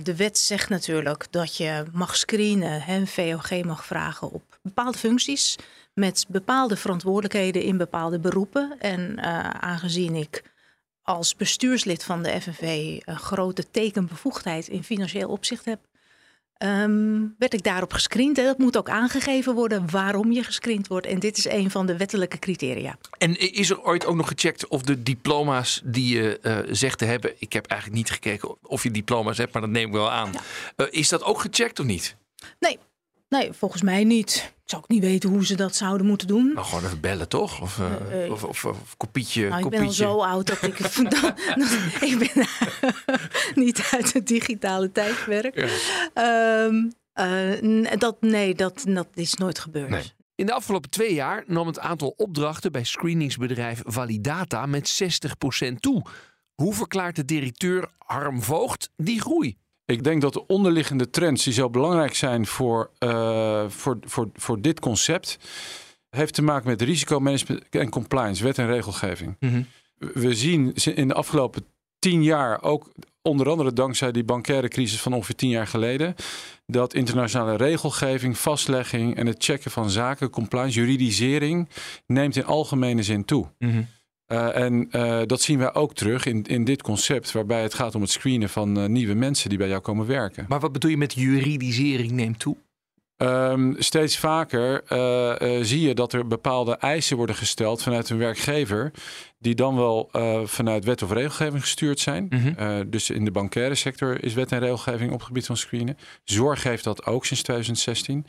de 0.04 0.16
wet 0.16 0.38
zegt 0.38 0.70
natuurlijk 0.70 1.28
dat 1.30 1.58
je 1.58 1.84
mag 1.94 2.16
screenen, 2.16 2.90
een 2.90 3.08
VOG 3.08 3.64
mag 3.64 3.86
vragen 3.86 4.32
op 4.32 4.60
bepaalde 4.62 4.98
functies 4.98 5.56
met 5.94 6.26
bepaalde 6.28 6.78
verantwoordelijkheden 6.78 7.62
in 7.62 7.78
bepaalde 7.78 8.20
beroepen. 8.20 8.76
En 8.80 9.02
uh, 9.02 9.50
aangezien 9.50 10.16
ik 10.16 10.44
als 11.02 11.36
bestuurslid 11.36 12.04
van 12.04 12.24
de 12.24 12.42
FNV 12.42 12.98
een 13.06 13.20
grote 13.20 13.72
tekenbevoegdheid 13.72 14.68
in 14.68 14.84
financieel 14.84 15.30
opzicht 15.30 15.66
heb, 15.66 15.80
um, 16.60 17.36
werd 17.38 17.54
ik 17.54 17.64
daarop 17.64 17.94
gescreend. 17.94 18.38
En 18.38 18.46
dat 18.46 18.58
moet 18.58 18.78
ook 18.78 18.90
aangegeven 18.90 19.54
worden 19.54 19.92
waarom 19.92 20.32
je 20.32 20.44
gescreend 20.44 20.88
wordt. 20.88 21.06
En 21.06 21.20
dit 21.20 21.38
is 21.38 21.46
een 21.46 21.72
van 21.72 21.86
de 21.86 21.98
wettelijke 21.98 22.40
criteria. 22.40 22.98
En 23.18 23.40
is 23.54 23.70
er 23.70 23.82
ooit 23.84 24.06
ook 24.06 24.16
nog 24.16 24.28
gecheckt 24.28 24.68
of 24.68 24.82
de 24.82 25.04
diploma's 25.04 25.82
die 25.84 26.16
je 26.16 26.40
uh, 26.42 26.58
zegt 26.76 26.98
te 26.98 27.06
hebben... 27.06 27.34
ik 27.40 27.54
heb 27.54 27.66
eigenlijk 27.66 28.02
niet 28.02 28.12
gekeken 28.12 28.58
of 28.62 28.84
je 28.84 28.92
diploma's 28.92 29.38
hebt, 29.38 29.54
maar 29.54 29.62
dat 29.62 29.72
neem 29.72 29.88
ik 29.88 29.94
wel 29.94 30.12
aan. 30.12 30.32
Ja. 30.34 30.42
Uh, 30.86 30.88
is 30.90 31.10
dat 31.10 31.24
ook 31.24 31.42
gecheckt 31.42 31.80
of 31.80 31.86
niet? 31.86 32.16
Nee. 32.60 32.80
Nee, 33.30 33.54
volgens 33.54 33.82
mij 33.82 34.04
niet. 34.04 34.54
Ik 34.64 34.74
zou 34.74 34.82
ook 34.82 34.90
niet 34.90 35.02
weten 35.02 35.30
hoe 35.30 35.46
ze 35.46 35.56
dat 35.56 35.76
zouden 35.76 36.08
moeten 36.08 36.28
doen. 36.28 36.52
Nou, 36.54 36.66
gewoon 36.66 36.84
even 36.84 37.00
bellen, 37.00 37.30
toch? 37.30 37.62
Of, 37.62 37.78
uh, 37.78 38.26
uh, 38.26 38.32
of, 38.32 38.44
of, 38.44 38.66
of, 38.66 38.98
kopietje. 38.98 39.48
Nou, 39.48 39.58
ik 39.58 39.64
kopietje. 39.64 39.80
ben 39.80 40.08
al 40.08 40.16
zo 40.16 40.22
oud 40.22 40.48
dat 40.48 40.62
ik... 40.62 40.78
dat, 41.22 41.34
ik 42.02 42.34
ben 42.34 42.48
niet 43.64 43.90
uit 43.92 44.14
het 44.14 44.28
digitale 44.28 44.92
tijdperk. 44.92 45.70
Ja. 46.14 46.64
Um, 46.64 46.92
uh, 47.16 47.92
dat, 47.98 48.22
nee, 48.22 48.56
dat, 48.56 48.84
dat 48.88 49.08
is 49.14 49.34
nooit 49.34 49.60
gebeurd. 49.60 49.90
Nee. 49.90 50.16
In 50.36 50.46
de 50.46 50.54
afgelopen 50.54 50.90
twee 50.90 51.14
jaar 51.14 51.44
nam 51.48 51.68
het 51.68 51.80
aantal 51.80 52.14
opdrachten 52.18 52.72
bij 52.72 52.84
screeningsbedrijf 52.84 53.82
Validata 53.86 54.66
met 54.66 55.02
60% 55.68 55.74
toe. 55.80 56.06
Hoe 56.56 56.74
verklaart 56.74 57.16
de 57.16 57.26
directeur 57.26 57.92
Harm 57.98 58.42
Voogd 58.42 58.90
die 58.96 59.22
groei? 59.22 59.58
Ik 59.88 60.04
denk 60.04 60.22
dat 60.22 60.34
de 60.34 60.48
onderliggende 60.48 61.10
trends 61.10 61.44
die 61.44 61.54
zo 61.54 61.70
belangrijk 61.70 62.16
zijn 62.16 62.46
voor, 62.46 62.90
uh, 63.00 63.64
voor, 63.68 63.98
voor, 64.02 64.30
voor 64.34 64.62
dit 64.62 64.80
concept, 64.80 65.38
heeft 66.10 66.34
te 66.34 66.42
maken 66.42 66.68
met 66.68 66.82
risicomanagement 66.82 67.70
en 67.70 67.90
compliance, 67.90 68.44
wet 68.44 68.58
en 68.58 68.68
regelgeving. 68.68 69.36
Mhm. 69.40 69.52
Mm 69.52 69.66
-hmm. 70.00 70.22
We 70.22 70.36
zien 70.36 70.74
in 70.74 71.08
de 71.08 71.14
afgelopen 71.14 71.66
tien 72.00 72.24
jaar, 72.24 72.64
ook 72.64 72.92
onder 73.22 73.50
andere 73.50 73.74
dankzij 73.74 74.12
die 74.12 74.24
bankaire 74.24 74.68
crisis 74.68 75.02
van 75.02 75.14
ongeveer 75.14 75.36
tien 75.36 75.50
jaar 75.50 75.68
geleden, 75.68 76.16
dat 76.66 76.94
internationale 76.94 77.56
regelgeving, 77.56 78.38
vastlegging 78.38 79.16
en 79.16 79.28
het 79.28 79.44
checken 79.44 79.72
van 79.72 79.90
zaken, 79.90 80.30
compliance, 80.30 80.80
juridisering, 80.80 81.70
neemt 82.06 82.36
in 82.36 82.46
algemene 82.46 83.04
zin 83.04 83.26
toe. 83.26 83.48
Mm 83.60 83.70
-hmm. 83.70 83.88
Uh, 84.28 84.56
en 84.58 84.90
uh, 84.92 85.22
dat 85.26 85.42
zien 85.42 85.60
wij 85.60 85.74
ook 85.74 85.94
terug 85.94 86.26
in, 86.26 86.44
in 86.44 86.64
dit 86.64 86.82
concept, 86.82 87.32
waarbij 87.32 87.62
het 87.62 87.74
gaat 87.74 87.96
om 87.96 88.02
het 88.02 88.12
screenen 88.12 88.50
van 88.50 88.80
uh, 88.80 88.86
nieuwe 88.86 89.14
mensen 89.14 89.50
die 89.50 89.58
bij 89.58 89.68
jou 89.68 89.82
komen 89.82 90.06
werken. 90.06 90.46
Maar 90.48 90.60
wat 90.60 90.72
bedoel 90.72 90.92
je 90.92 90.98
met 90.98 91.14
juridisering 91.14 92.12
neemt 92.12 92.40
toe? 92.40 92.58
Um, 93.18 93.76
steeds 93.80 94.18
vaker 94.18 94.84
zie 95.66 95.82
je 95.82 95.94
dat 95.94 96.14
er 96.14 96.28
bepaalde 96.28 96.78
eisen 96.78 97.18
worden 97.18 97.36
gesteld 97.36 97.84
vanuit 97.84 98.10
een 98.10 98.18
werkgever, 98.18 98.92
die 99.40 99.56
dan 99.56 99.76
wel 99.76 100.10
vanuit 100.46 100.86
wet 100.86 101.02
of 101.02 101.12
regelgeving 101.12 101.62
gestuurd 101.62 102.00
zijn. 102.00 102.28
Mm 102.30 102.56
-hmm. 102.56 102.90
dus 102.90 103.10
in 103.10 103.26
de 103.26 103.32
bankaire 103.32 103.76
sector 103.76 104.24
is 104.24 104.34
wet 104.34 104.52
en 104.52 104.60
regelgeving 104.60 105.12
op 105.12 105.18
het 105.18 105.28
gebied 105.28 105.46
van 105.46 105.58
screenen. 105.58 105.98
Zorg 106.24 106.64
heeft 106.64 106.84
dat 106.84 107.06
ook 107.06 107.26
sinds 107.26 107.44
2016. 107.44 108.26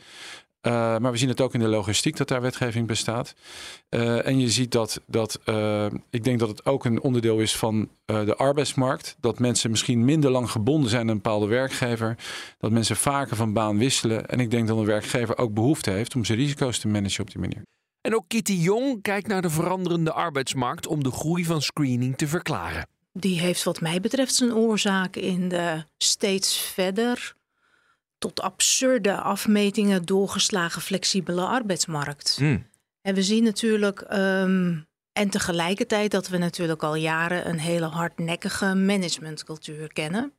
Uh, 0.61 0.73
maar 0.97 1.11
we 1.11 1.17
zien 1.17 1.29
het 1.29 1.41
ook 1.41 1.53
in 1.53 1.59
de 1.59 1.67
logistiek 1.67 2.17
dat 2.17 2.27
daar 2.27 2.41
wetgeving 2.41 2.87
bestaat. 2.87 3.33
Uh, 3.89 4.25
en 4.25 4.39
je 4.39 4.49
ziet 4.49 4.71
dat, 4.71 5.01
dat 5.07 5.39
uh, 5.45 5.85
ik 6.09 6.23
denk 6.23 6.39
dat 6.39 6.49
het 6.49 6.65
ook 6.65 6.85
een 6.85 7.01
onderdeel 7.01 7.39
is 7.39 7.55
van 7.55 7.89
de 8.05 8.35
arbeidsmarkt. 8.35 9.15
Dat 9.19 9.39
mensen 9.39 9.69
misschien 9.69 10.05
minder 10.05 10.31
lang 10.31 10.51
gebonden 10.51 10.89
zijn 10.89 11.01
aan 11.01 11.07
een 11.07 11.15
bepaalde 11.15 11.47
werkgever. 11.47 12.17
Dat 12.57 12.71
mensen 12.71 12.95
vaker 12.95 13.35
van 13.35 13.53
baan 13.53 13.77
wisselen. 13.77 14.25
En 14.25 14.39
ik 14.39 14.51
denk 14.51 14.67
dat 14.67 14.77
een 14.77 14.85
werkgever 14.85 15.37
ook 15.37 15.53
behoefte 15.53 15.91
heeft 15.91 16.15
om 16.15 16.25
zijn 16.25 16.37
risico's 16.37 16.79
te 16.79 16.87
managen 16.87 17.21
op 17.21 17.31
die 17.31 17.39
manier. 17.39 17.61
En 18.01 18.15
ook 18.15 18.27
Kitty 18.27 18.53
Jong 18.53 19.01
kijkt 19.01 19.27
naar 19.27 19.41
de 19.41 19.49
veranderende 19.49 20.11
arbeidsmarkt 20.11 20.87
om 20.87 21.03
de 21.03 21.11
groei 21.11 21.45
van 21.45 21.61
screening 21.61 22.17
te 22.17 22.27
verklaren. 22.27 22.87
Die 23.13 23.39
heeft 23.39 23.63
wat 23.63 23.81
mij 23.81 23.99
betreft 23.99 24.35
zijn 24.35 24.53
oorzaak 24.53 25.15
in 25.15 25.49
de 25.49 25.83
steeds 25.97 26.57
verder 26.57 27.35
tot 28.19 28.41
absurde 28.41 29.15
afmetingen 29.15 30.05
doorgeslagen 30.05 30.81
flexibele 30.81 31.41
arbeidsmarkt. 31.41 32.37
Mm. 32.41 32.67
En 33.01 33.15
we 33.15 33.23
zien 33.23 33.43
natuurlijk, 33.43 34.05
um, 34.13 34.87
en 35.13 35.29
tegelijkertijd 35.29 36.11
dat 36.11 36.27
we 36.27 36.37
natuurlijk 36.37 36.83
al 36.83 36.95
jaren 36.95 37.49
een 37.49 37.59
hele 37.59 37.85
hardnekkige 37.85 38.75
managementcultuur 38.75 39.93
kennen. 39.93 40.33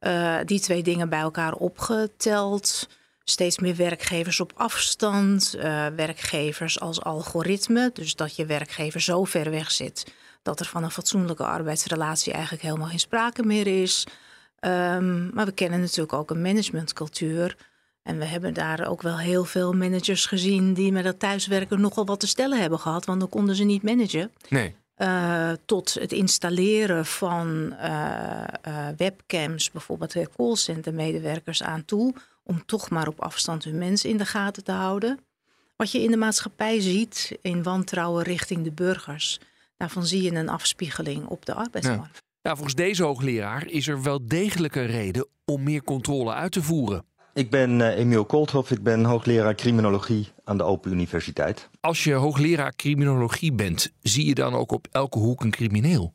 Uh, 0.00 0.38
die 0.44 0.60
twee 0.60 0.82
dingen 0.82 1.08
bij 1.08 1.20
elkaar 1.20 1.52
opgeteld. 1.52 2.88
Steeds 3.24 3.58
meer 3.58 3.76
werkgevers 3.76 4.40
op 4.40 4.52
afstand, 4.56 5.54
uh, 5.56 5.86
werkgevers 5.86 6.80
als 6.80 7.02
algoritme. 7.02 7.90
Dus 7.92 8.16
dat 8.16 8.36
je 8.36 8.46
werkgever 8.46 9.00
zo 9.00 9.24
ver 9.24 9.50
weg 9.50 9.70
zit 9.70 10.12
dat 10.44 10.60
er 10.60 10.66
van 10.66 10.82
een 10.82 10.90
fatsoenlijke 10.90 11.44
arbeidsrelatie 11.44 12.32
eigenlijk 12.32 12.62
helemaal 12.62 12.88
geen 12.88 12.98
sprake 12.98 13.42
meer 13.42 13.66
is. 13.82 14.06
Um, 14.66 15.30
maar 15.34 15.46
we 15.46 15.52
kennen 15.52 15.80
natuurlijk 15.80 16.12
ook 16.12 16.30
een 16.30 16.42
managementcultuur. 16.42 17.56
En 18.02 18.18
we 18.18 18.24
hebben 18.24 18.54
daar 18.54 18.88
ook 18.88 19.02
wel 19.02 19.18
heel 19.18 19.44
veel 19.44 19.72
managers 19.72 20.26
gezien 20.26 20.74
die 20.74 20.92
met 20.92 21.04
dat 21.04 21.18
thuiswerken 21.18 21.80
nogal 21.80 22.06
wat 22.06 22.20
te 22.20 22.26
stellen 22.26 22.60
hebben 22.60 22.78
gehad, 22.78 23.04
want 23.04 23.20
dan 23.20 23.28
konden 23.28 23.54
ze 23.54 23.64
niet 23.64 23.82
managen. 23.82 24.32
Nee. 24.48 24.74
Uh, 24.98 25.50
tot 25.64 25.94
het 25.94 26.12
installeren 26.12 27.06
van 27.06 27.74
uh, 27.80 28.44
uh, 28.68 28.88
webcams, 28.96 29.70
bijvoorbeeld 29.70 30.16
callcenter-medewerkers 30.36 31.62
aan 31.62 31.84
toe, 31.84 32.14
om 32.42 32.66
toch 32.66 32.90
maar 32.90 33.08
op 33.08 33.20
afstand 33.20 33.64
hun 33.64 33.78
mensen 33.78 34.10
in 34.10 34.16
de 34.16 34.26
gaten 34.26 34.64
te 34.64 34.72
houden. 34.72 35.18
Wat 35.76 35.90
je 35.90 36.02
in 36.02 36.10
de 36.10 36.16
maatschappij 36.16 36.80
ziet 36.80 37.38
in 37.42 37.62
wantrouwen 37.62 38.24
richting 38.24 38.64
de 38.64 38.72
burgers, 38.72 39.40
daarvan 39.76 40.06
zie 40.06 40.22
je 40.22 40.34
een 40.34 40.48
afspiegeling 40.48 41.26
op 41.26 41.46
de 41.46 41.54
arbeidsmarkt. 41.54 42.23
Nou, 42.44 42.56
volgens 42.56 42.76
deze 42.76 43.02
hoogleraar 43.04 43.66
is 43.66 43.88
er 43.88 44.02
wel 44.02 44.26
degelijk 44.26 44.74
een 44.76 44.86
reden 44.86 45.26
om 45.44 45.62
meer 45.62 45.82
controle 45.82 46.32
uit 46.32 46.52
te 46.52 46.62
voeren. 46.62 47.04
Ik 47.34 47.50
ben 47.50 47.80
uh, 47.80 47.98
Emiel 47.98 48.24
Koolthof, 48.24 48.70
ik 48.70 48.82
ben 48.82 49.04
hoogleraar 49.04 49.54
criminologie 49.54 50.32
aan 50.44 50.56
de 50.56 50.62
Open 50.62 50.92
Universiteit. 50.92 51.68
Als 51.80 52.04
je 52.04 52.12
hoogleraar 52.14 52.76
criminologie 52.76 53.52
bent, 53.52 53.92
zie 54.00 54.26
je 54.26 54.34
dan 54.34 54.54
ook 54.54 54.72
op 54.72 54.86
elke 54.90 55.18
hoek 55.18 55.40
een 55.42 55.50
crimineel? 55.50 56.12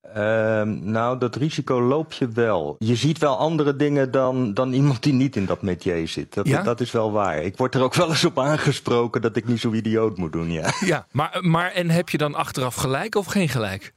Ehm, 0.00 0.90
nou, 0.90 1.18
dat 1.18 1.36
risico 1.36 1.82
loop 1.82 2.12
je 2.12 2.28
wel. 2.28 2.76
Je 2.78 2.96
ziet 2.96 3.18
wel 3.18 3.36
andere 3.36 3.76
dingen 3.76 4.10
dan, 4.10 4.54
dan 4.54 4.72
iemand 4.72 5.02
die 5.02 5.12
niet 5.12 5.36
in 5.36 5.46
dat 5.46 5.62
métier 5.62 6.08
zit. 6.08 6.34
Dat, 6.34 6.48
Ja? 6.48 6.62
dat 6.62 6.80
is 6.80 6.90
wel 6.90 7.12
waar. 7.12 7.42
Ik 7.42 7.56
word 7.56 7.74
er 7.74 7.82
ook 7.82 7.94
wel 7.94 8.08
eens 8.08 8.24
op 8.24 8.38
aangesproken 8.38 9.22
dat 9.22 9.36
ik 9.36 9.46
niet 9.46 9.60
zo 9.60 9.72
idioot 9.72 10.16
moet 10.16 10.32
doen, 10.32 10.50
ja. 10.50 10.72
Ja, 10.80 11.06
maar, 11.10 11.38
maar 11.40 11.72
en 11.72 11.90
heb 11.90 12.08
je 12.08 12.18
dan 12.18 12.34
achteraf 12.34 12.74
gelijk 12.74 13.14
of 13.14 13.26
geen 13.26 13.48
gelijk? 13.48 13.92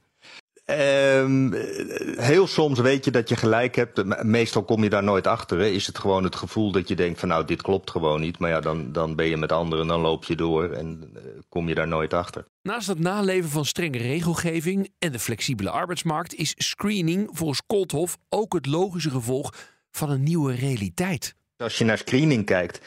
Ehm, 0.64 1.52
heel 2.20 2.46
soms 2.46 2.78
weet 2.80 3.04
je 3.04 3.10
dat 3.10 3.28
je 3.28 3.36
gelijk 3.36 3.74
hebt. 3.76 4.04
Me- 4.04 4.24
Meestal 4.24 4.64
kom 4.64 4.82
je 4.82 4.90
daar 4.90 5.02
nooit 5.02 5.26
achter. 5.26 5.58
Hè. 5.58 5.66
Is 5.66 5.86
het 5.86 5.98
gewoon 5.98 6.24
het 6.24 6.36
gevoel 6.36 6.72
dat 6.72 6.88
je 6.88 6.94
denkt 6.94 7.18
van 7.20 7.28
nou, 7.28 7.44
dit 7.44 7.62
klopt 7.62 7.90
gewoon 7.90 8.20
niet. 8.20 8.38
Maar 8.38 8.50
ja, 8.50 8.60
dan, 8.60 8.92
dan 8.92 9.14
ben 9.14 9.26
je 9.26 9.36
met 9.36 9.52
anderen, 9.52 9.86
dan 9.86 10.00
loop 10.00 10.24
je 10.24 10.36
door 10.36 10.70
en 10.70 11.10
eh, 11.14 11.22
kom 11.48 11.68
je 11.68 11.74
daar 11.74 11.88
nooit 11.88 12.12
achter. 12.14 12.46
Naast 12.62 12.86
het 12.88 12.98
naleven 12.98 13.50
van 13.50 13.64
strenge 13.64 13.98
regelgeving 13.98 14.92
en 14.98 15.12
de 15.12 15.18
flexibele 15.18 15.70
arbeidsmarkt 15.70 16.34
is 16.34 16.54
screening 16.56 17.28
volgens 17.32 17.62
Kolthof 17.66 18.16
ook 18.28 18.52
het 18.52 18.66
logische 18.66 19.10
gevolg 19.10 19.54
van 19.90 20.10
een 20.10 20.22
nieuwe 20.22 20.54
realiteit. 20.54 21.34
Als 21.56 21.78
je 21.78 21.84
naar 21.84 21.98
screening 21.98 22.44
kijkt, 22.44 22.80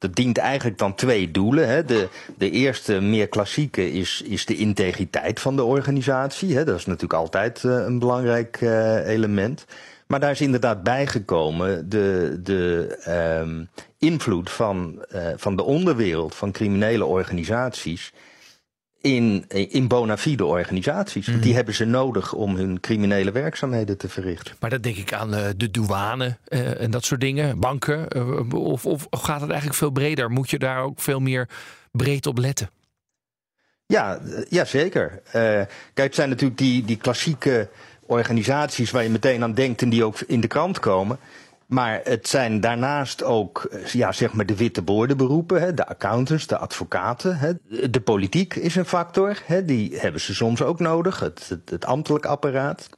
dat 0.00 0.14
dient 0.14 0.38
eigenlijk 0.38 0.78
dan 0.78 0.94
twee 0.94 1.30
doelen. 1.30 1.68
Hè. 1.68 1.84
De, 1.84 2.08
de 2.38 2.50
eerste, 2.50 3.00
meer 3.00 3.28
klassieke, 3.28 3.92
is, 3.92 4.22
is 4.24 4.46
de 4.46 4.56
integriteit 4.56 5.40
van 5.40 5.56
de 5.56 5.64
organisatie. 5.64 6.56
Hè. 6.56 6.64
Dat 6.64 6.78
is 6.78 6.86
natuurlijk 6.86 7.20
altijd 7.20 7.64
eh, 7.64 7.70
een 7.70 7.98
belangrijk 7.98 8.60
eh, 8.60 9.08
element. 9.08 9.66
Maar 10.06 10.20
daar 10.20 10.30
is 10.30 10.40
inderdaad 10.40 10.82
bijgekomen 10.82 11.88
de, 11.88 12.38
de 12.42 12.96
ehm, 13.04 13.64
invloed 13.98 14.50
van, 14.50 15.04
eh, 15.08 15.26
van 15.36 15.56
de 15.56 15.62
onderwereld, 15.62 16.34
van 16.34 16.52
criminele 16.52 17.04
organisaties. 17.04 18.12
In, 19.00 19.44
in 19.48 19.88
bona 19.88 20.16
fide 20.18 20.44
organisaties. 20.44 21.26
Want 21.26 21.42
die 21.42 21.54
hebben 21.54 21.74
ze 21.74 21.84
nodig 21.84 22.32
om 22.32 22.56
hun 22.56 22.80
criminele 22.80 23.32
werkzaamheden 23.32 23.98
te 23.98 24.08
verrichten. 24.08 24.54
Maar 24.60 24.70
dan 24.70 24.80
denk 24.80 24.96
ik 24.96 25.12
aan 25.12 25.34
eh, 25.34 25.48
de 25.56 25.70
douane 25.70 26.36
eh, 26.44 26.80
en 26.80 26.90
dat 26.90 27.04
soort 27.04 27.20
dingen, 27.20 27.60
banken. 27.60 28.08
eh, 28.08 28.52
of, 28.54 28.86
of 28.86 29.06
gaat 29.10 29.40
het 29.40 29.50
eigenlijk 29.50 29.78
veel 29.78 29.90
breder? 29.90 30.30
Moet 30.30 30.50
je 30.50 30.58
daar 30.58 30.82
ook 30.82 31.00
veel 31.00 31.20
meer 31.20 31.48
breed 31.92 32.26
op 32.26 32.38
letten? 32.38 32.70
Ja, 33.86 34.18
eh, 34.18 34.42
ja 34.48 34.64
zeker. 34.64 35.20
Eh, 35.24 35.32
kijk, 35.32 35.68
het 35.94 36.14
zijn 36.14 36.28
natuurlijk 36.28 36.58
die, 36.58 36.84
die 36.84 36.96
klassieke 36.96 37.68
organisaties 38.06 38.90
waar 38.90 39.02
je 39.02 39.08
meteen 39.10 39.42
aan 39.42 39.54
denkt 39.54 39.82
en 39.82 39.88
die 39.88 40.04
ook 40.04 40.20
in 40.20 40.40
de 40.40 40.46
krant 40.48 40.78
komen. 40.78 41.18
Maar 41.70 42.00
het 42.04 42.28
zijn 42.28 42.60
daarnaast 42.60 43.22
ook 43.22 43.64
eh, 43.64 43.86
ja, 43.86 44.12
zeg 44.12 44.32
maar 44.32 44.46
de 44.46 44.56
witte 44.56 44.82
boordenberoepen, 44.82 45.76
de 45.76 45.86
accountants, 45.86 46.46
de 46.46 46.56
advocaten. 46.58 47.36
Hè. 47.36 47.52
De 47.90 48.00
politiek 48.00 48.54
is 48.54 48.76
een 48.76 48.84
factor, 48.84 49.38
hè, 49.44 49.64
die 49.64 49.98
hebben 49.98 50.20
ze 50.20 50.34
soms 50.34 50.62
ook 50.62 50.80
nodig, 50.80 51.20
het, 51.20 51.48
het, 51.48 51.70
het 51.70 51.84
ambtelijk 51.84 52.26
apparaat. 52.26 52.88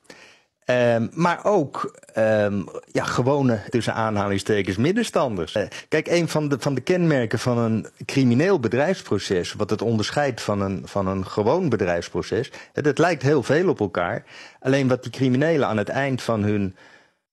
Ehm, 0.64 1.06
maar 1.10 1.44
ook 1.44 2.00
ehm, 2.12 2.62
ja, 2.92 3.04
gewone, 3.04 3.60
tussen 3.68 3.94
aanhalingstekens, 3.94 4.76
middenstanders. 4.76 5.54
Eh, 5.54 5.66
kijk, 5.88 6.06
een 6.08 6.28
van 6.28 6.48
de, 6.48 6.56
van 6.58 6.74
de 6.74 6.80
kenmerken 6.80 7.38
van 7.38 7.58
een 7.58 7.86
crimineel 8.04 8.60
bedrijfsproces, 8.60 9.52
wat 9.52 9.70
het 9.70 9.82
onderscheidt 9.82 10.40
van 10.40 10.60
een, 10.60 10.82
van 10.84 11.06
een 11.06 11.26
gewoon 11.26 11.68
bedrijfsproces, 11.68 12.50
het, 12.72 12.84
het 12.84 12.98
lijkt 12.98 13.22
heel 13.22 13.42
veel 13.42 13.68
op 13.68 13.80
elkaar. 13.80 14.24
Alleen 14.60 14.88
wat 14.88 15.02
die 15.02 15.12
criminelen 15.12 15.68
aan 15.68 15.76
het 15.76 15.88
eind 15.88 16.22
van 16.22 16.42
hun 16.42 16.76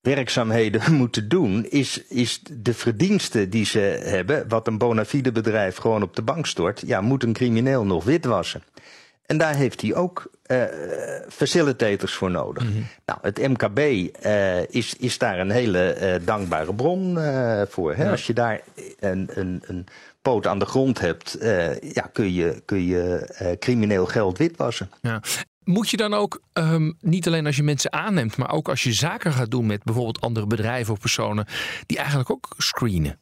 werkzaamheden 0.02 0.94
moeten 1.02 1.30
doen, 1.30 1.66
is, 1.66 2.04
is 2.08 2.42
de 2.52 2.74
verdiensten 2.74 3.50
die 3.50 3.66
ze 3.66 3.80
hebben, 4.04 4.48
wat 4.48 4.68
een 4.68 4.78
bona 4.78 5.06
fide 5.06 5.32
bedrijf 5.32 5.78
gewoon 5.78 6.04
op 6.04 6.16
de 6.16 6.22
bank 6.22 6.46
stort, 6.46 6.84
ja, 6.86 7.02
moet 7.02 7.24
een 7.24 7.34
crimineel 7.34 7.86
nog 7.86 8.04
witwassen. 8.04 8.64
En 9.30 9.38
daar 9.38 9.56
heeft 9.56 9.82
hij 9.82 9.96
ook 9.96 10.32
eh, 10.44 10.64
facilitators 11.28 12.14
voor 12.14 12.32
nodig. 12.32 12.64
Nou, 13.06 13.20
het 13.22 13.38
MKB 13.38 13.78
eh, 13.78 14.70
is, 14.70 14.96
is 14.96 15.18
daar 15.18 15.40
een 15.40 15.50
hele 15.52 15.92
eh, 15.92 16.26
dankbare 16.26 16.74
bron 16.74 17.18
voor. 17.70 17.96
Hè? 17.96 18.10
Als 18.12 18.28
je 18.28 18.34
daar 18.34 18.62
een, 19.00 19.30
een, 19.34 19.64
een 19.66 19.86
poot 20.22 20.48
aan 20.48 20.60
de 20.60 20.66
grond 20.66 21.00
hebt, 21.00 21.38
ja, 21.82 22.10
kun 22.14 22.34
je, 22.34 22.62
kun 22.66 22.86
je 22.86 23.56
crimineel 23.60 24.06
geld 24.06 24.38
witwassen. 24.38 24.90
Ja. 25.02 25.22
Moet 25.70 25.90
je 25.90 25.98
dan 25.98 26.14
ook, 26.14 26.42
ehm, 26.54 26.92
niet 27.00 27.28
alleen 27.28 27.46
als 27.46 27.56
je 27.56 27.64
mensen 27.64 27.94
aanneemt, 27.94 28.38
maar 28.38 28.52
ook 28.52 28.70
als 28.70 28.84
je 28.84 28.94
zaken 28.94 29.34
gaat 29.34 29.52
doen 29.52 29.66
met 29.66 29.84
bijvoorbeeld 29.84 30.22
andere 30.22 30.48
bedrijven 30.48 30.94
of 30.94 31.00
personen, 31.00 31.46
die 31.86 31.98
eigenlijk 31.98 32.30
ook 32.30 32.54
screenen? 32.58 33.20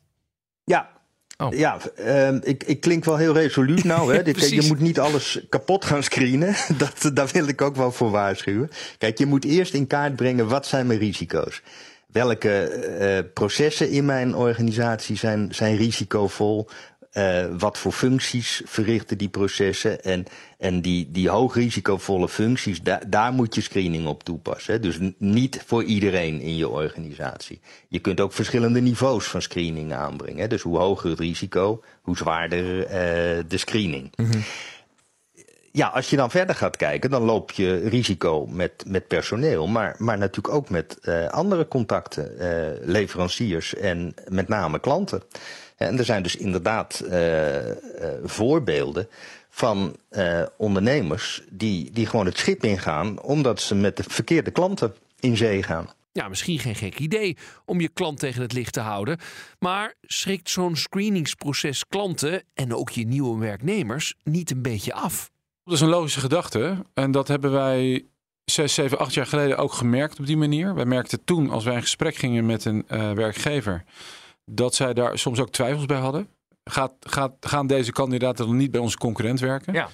Ja. 0.63 0.89
Oh. 1.37 1.53
Ja, 1.53 1.77
ehm, 1.95 2.39
ik, 2.43 2.63
ik 2.63 2.79
klink 2.79 3.05
wel 3.05 3.17
heel 3.17 3.33
resoluut 3.33 3.83
nou. 3.83 4.13
Hè. 4.13 4.23
Dit, 4.23 4.37
kijk, 4.37 4.51
je 4.51 4.67
moet 4.67 4.79
niet 4.79 4.99
alles 4.99 5.39
kapot 5.49 5.85
gaan 5.85 6.03
screenen. 6.03 6.55
Dat, 6.77 7.11
daar 7.13 7.29
wil 7.31 7.47
ik 7.47 7.61
ook 7.61 7.75
wel 7.75 7.91
voor 7.91 8.11
waarschuwen. 8.11 8.69
Kijk, 8.97 9.17
je 9.17 9.25
moet 9.25 9.45
eerst 9.45 9.73
in 9.73 9.87
kaart 9.87 10.15
brengen 10.15 10.47
wat 10.47 10.67
zijn 10.67 10.87
mijn 10.87 10.99
risico's. 10.99 11.61
Welke 12.07 12.59
eh, 12.59 13.31
processen 13.33 13.89
in 13.89 14.05
mijn 14.05 14.35
organisatie 14.35 15.17
zijn, 15.17 15.47
zijn 15.55 15.75
risicovol? 15.75 16.69
Eh, 17.17 17.45
wat 17.57 17.77
voor 17.77 17.91
functies 17.91 18.61
verrichten 18.65 19.17
die 19.17 19.29
processen? 19.29 20.03
En, 20.03 20.25
en 20.57 20.81
die, 20.81 21.11
die 21.11 21.29
hoogrisicovolle 21.29 22.29
functies, 22.29 22.81
da- 22.81 23.01
daar 23.07 23.33
moet 23.33 23.55
je 23.55 23.61
screening 23.61 24.07
op 24.07 24.23
toepassen. 24.23 24.73
Hè? 24.73 24.79
Dus 24.79 24.97
niet 25.17 25.61
voor 25.65 25.83
iedereen 25.83 26.41
in 26.41 26.55
je 26.55 26.69
organisatie. 26.69 27.59
Je 27.87 27.99
kunt 27.99 28.19
ook 28.19 28.33
verschillende 28.33 28.81
niveaus 28.81 29.25
van 29.25 29.41
screening 29.41 29.93
aanbrengen. 29.93 30.39
Hè? 30.41 30.47
Dus 30.47 30.61
hoe 30.61 30.77
hoger 30.77 31.09
het 31.09 31.19
risico, 31.19 31.83
hoe 32.01 32.17
zwaarder 32.17 32.85
eh, 32.85 33.43
de 33.47 33.57
screening. 33.57 34.11
Ja, 35.71 35.87
als 35.87 36.09
je 36.09 36.15
dan 36.15 36.31
verder 36.31 36.55
gaat 36.55 36.77
kijken, 36.77 37.09
dan 37.09 37.23
loop 37.23 37.51
je 37.51 37.87
risico 37.89 38.45
met, 38.45 38.83
met 38.87 39.07
personeel, 39.07 39.67
maar, 39.67 39.95
maar 39.97 40.17
natuurlijk 40.17 40.55
ook 40.55 40.69
met 40.69 40.97
eh, 41.01 41.27
andere 41.27 41.67
contacten, 41.67 42.39
eh, 42.39 42.87
leveranciers 42.87 43.75
en 43.75 44.13
met 44.27 44.47
name 44.47 44.79
klanten. 44.79 45.21
En 45.77 45.97
er 45.97 46.05
zijn 46.05 46.23
dus 46.23 46.35
inderdaad 46.35 46.99
eh, 46.99 47.71
eh, 47.71 47.77
voorbeelden 48.23 49.07
van 49.49 49.95
eh, 50.09 50.43
ondernemers 50.57 51.43
die, 51.49 51.91
die 51.91 52.05
gewoon 52.05 52.25
het 52.25 52.37
schip 52.37 52.63
ingaan 52.63 53.21
omdat 53.21 53.61
ze 53.61 53.75
met 53.75 53.97
de 53.97 54.03
verkeerde 54.07 54.51
klanten 54.51 54.95
in 55.19 55.37
zee 55.37 55.63
gaan. 55.63 55.89
Ja, 56.11 56.27
misschien 56.27 56.59
geen 56.59 56.75
gek 56.75 56.99
idee 56.99 57.37
om 57.65 57.81
je 57.81 57.89
klant 57.89 58.19
tegen 58.19 58.41
het 58.41 58.53
licht 58.53 58.73
te 58.73 58.79
houden. 58.79 59.17
Maar 59.59 59.93
schrikt 60.01 60.49
zo'n 60.49 60.75
screeningsproces 60.75 61.87
klanten 61.87 62.43
en 62.53 62.73
ook 62.73 62.89
je 62.89 63.05
nieuwe 63.05 63.39
werknemers 63.39 64.13
niet 64.23 64.51
een 64.51 64.61
beetje 64.61 64.93
af? 64.93 65.29
Dat 65.63 65.73
is 65.73 65.81
een 65.81 65.87
logische 65.87 66.19
gedachte. 66.19 66.85
En 66.93 67.11
dat 67.11 67.27
hebben 67.27 67.51
wij 67.51 68.05
zes, 68.45 68.73
zeven, 68.73 68.99
acht 68.99 69.13
jaar 69.13 69.25
geleden 69.25 69.57
ook 69.57 69.73
gemerkt 69.73 70.19
op 70.19 70.25
die 70.25 70.37
manier. 70.37 70.75
Wij 70.75 70.85
merkten 70.85 71.23
toen, 71.23 71.49
als 71.49 71.63
wij 71.63 71.75
in 71.75 71.81
gesprek 71.81 72.15
gingen 72.15 72.45
met 72.45 72.65
een 72.65 72.83
eh, 72.87 73.11
werkgever, 73.11 73.83
dat 74.51 74.75
zij 74.75 74.93
daar 74.93 75.19
soms 75.19 75.39
ook 75.39 75.49
twijfels 75.49 75.85
bij 75.85 75.97
hadden. 75.97 76.27
Gaat, 76.63 76.93
gaat, 76.99 77.33
gaan 77.39 77.67
deze 77.67 77.91
kandidaten 77.91 78.45
dan 78.45 78.57
niet 78.57 78.71
bij 78.71 78.81
onze 78.81 78.97
concurrent 78.97 79.39
werken? 79.39 79.73
Ja. 79.73 79.89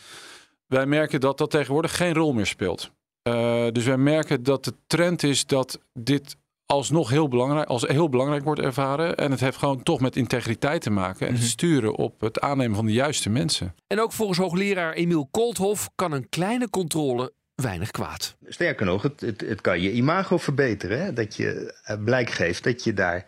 Wij 0.67 0.85
merken 0.85 1.19
dat 1.19 1.37
dat 1.37 1.51
tegenwoordig 1.51 1.95
geen 1.95 2.13
rol 2.13 2.33
meer 2.33 2.45
speelt. 2.45 2.91
Eh, 3.21 3.67
dus 3.71 3.85
wij 3.85 3.97
merken 3.97 4.43
dat 4.43 4.63
de 4.63 4.73
trend 4.87 5.23
is 5.23 5.45
dat 5.45 5.79
dit 5.93 6.35
alsnog 6.65 7.09
heel 7.09 7.27
belangrijk, 7.27 7.67
als 7.67 7.81
heel 7.81 8.09
belangrijk 8.09 8.43
wordt 8.43 8.61
ervaren. 8.61 9.15
En 9.15 9.31
het 9.31 9.39
heeft 9.39 9.57
gewoon 9.57 9.83
toch 9.83 9.99
met 9.99 10.15
integriteit 10.15 10.81
te 10.81 10.89
maken. 10.89 11.27
En 11.27 11.33
het 11.33 11.43
sturen 11.43 11.95
op 11.95 12.21
het 12.21 12.39
aannemen 12.39 12.75
van 12.75 12.85
de 12.85 12.93
juiste 12.93 13.29
mensen. 13.29 13.75
En 13.87 14.01
ook 14.01 14.11
volgens 14.11 14.39
hoogleraar 14.39 14.93
Emiel 14.93 15.27
Kolthof 15.31 15.89
kan 15.95 16.11
een 16.11 16.29
kleine 16.29 16.69
controle 16.69 17.33
weinig 17.55 17.91
kwaad. 17.91 18.35
Sterker 18.47 18.85
nog, 18.85 19.01
het, 19.01 19.21
het, 19.21 19.41
het 19.41 19.61
kan 19.61 19.81
je 19.81 19.91
imago 19.91 20.37
verbeteren. 20.37 21.03
Hè? 21.03 21.13
Dat 21.13 21.35
je 21.35 21.79
eh, 21.83 22.03
blijk 22.03 22.29
geeft 22.29 22.63
dat 22.63 22.83
je 22.83 22.93
daar 22.93 23.25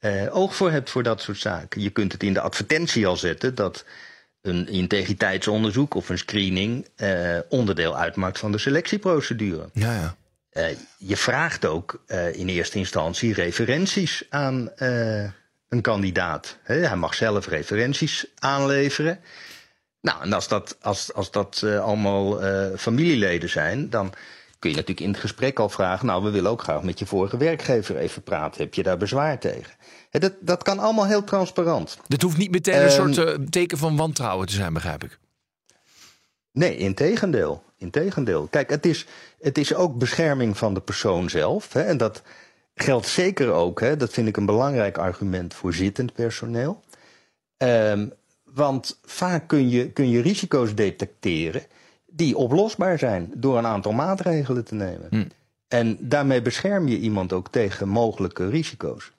eh, 0.00 0.36
oog 0.36 0.54
voor 0.54 0.70
hebt 0.70 0.90
voor 0.90 1.02
dat 1.02 1.22
soort 1.22 1.38
zaken. 1.38 1.80
Je 1.80 1.90
kunt 1.90 2.12
het 2.12 2.22
in 2.22 2.32
de 2.32 2.40
advertentie 2.40 3.06
al 3.06 3.16
zetten 3.16 3.54
dat 3.54 3.84
een 4.40 4.68
integriteitsonderzoek 4.68 5.94
of 5.94 6.08
een 6.08 6.18
screening 6.18 6.88
eh, 6.96 7.38
onderdeel 7.48 7.96
uitmaakt 7.96 8.38
van 8.38 8.52
de 8.52 8.58
selectieprocedure. 8.58 9.68
Ja, 9.72 9.92
ja. 9.92 10.16
Eh, 10.50 10.76
je 10.98 11.16
vraagt 11.16 11.66
ook 11.66 12.02
in 12.32 12.48
eerste 12.48 12.78
instantie 12.78 13.34
referenties 13.34 14.22
aan 14.28 14.70
een 15.68 15.80
kandidaat. 15.80 16.58
Hij 16.62 16.96
mag 16.96 17.14
zelf 17.14 17.46
referenties 17.46 18.26
aanleveren. 18.38 19.20
Nou, 20.00 20.22
en 20.22 20.32
als 20.32 20.48
dat, 20.48 20.76
als, 20.80 21.14
als 21.14 21.30
dat 21.30 21.62
allemaal 21.62 22.40
familieleden 22.76 23.48
zijn, 23.48 23.90
dan 23.90 24.14
kun 24.60 24.70
je 24.70 24.76
natuurlijk 24.76 25.06
in 25.06 25.12
het 25.12 25.20
gesprek 25.20 25.58
al 25.58 25.68
vragen: 25.68 26.06
Nou, 26.06 26.24
we 26.24 26.30
willen 26.30 26.50
ook 26.50 26.62
graag 26.62 26.82
met 26.82 26.98
je 26.98 27.06
vorige 27.06 27.36
werkgever 27.36 27.96
even 27.96 28.22
praten. 28.22 28.62
Heb 28.62 28.74
je 28.74 28.82
daar 28.82 28.96
bezwaar 28.96 29.38
tegen? 29.38 29.72
Dat, 30.10 30.32
dat 30.40 30.62
kan 30.62 30.78
allemaal 30.78 31.06
heel 31.06 31.24
transparant. 31.24 31.98
Dit 32.06 32.22
hoeft 32.22 32.36
niet 32.36 32.50
meteen 32.50 32.74
een 32.74 32.88
Ehm, 32.88 33.12
soort 33.12 33.28
eh, 33.28 33.34
teken 33.50 33.78
van 33.78 33.96
wantrouwen 33.96 34.46
te 34.46 34.54
zijn, 34.54 34.72
begrijp 34.72 35.04
ik. 35.04 35.18
Nee, 36.52 36.76
integendeel. 36.76 37.62
integendeel. 37.76 38.46
Kijk, 38.50 38.70
het 38.70 38.86
is, 38.86 39.06
het 39.40 39.58
is 39.58 39.74
ook 39.74 39.98
bescherming 39.98 40.58
van 40.58 40.74
de 40.74 40.80
persoon 40.80 41.30
zelf. 41.30 41.72
Hè, 41.72 41.82
en 41.82 41.96
dat 41.96 42.22
geldt 42.74 43.06
zeker 43.06 43.50
ook, 43.50 43.80
hè, 43.80 43.96
dat 43.96 44.12
vind 44.12 44.28
ik 44.28 44.36
een 44.36 44.46
belangrijk 44.46 44.98
argument 44.98 45.54
voor 45.54 45.74
zittend 45.74 46.12
personeel. 46.12 46.82
Ehm, 47.56 48.08
want 48.44 48.98
vaak 49.04 49.48
kun 49.48 49.68
je, 49.68 49.90
kun 49.90 50.10
je 50.10 50.22
risico's 50.22 50.74
detecteren 50.74 51.62
die 52.10 52.36
oplosbaar 52.36 52.98
zijn 52.98 53.32
door 53.36 53.58
een 53.58 53.66
aantal 53.66 53.92
maatregelen 53.92 54.64
te 54.64 54.74
nemen. 54.74 55.06
Hm. 55.10 55.24
En 55.68 55.96
daarmee 56.00 56.42
bescherm 56.42 56.88
je 56.88 56.98
iemand 56.98 57.32
ook 57.32 57.48
tegen 57.48 57.88
mogelijke 57.88 58.48
risico's. 58.48 59.12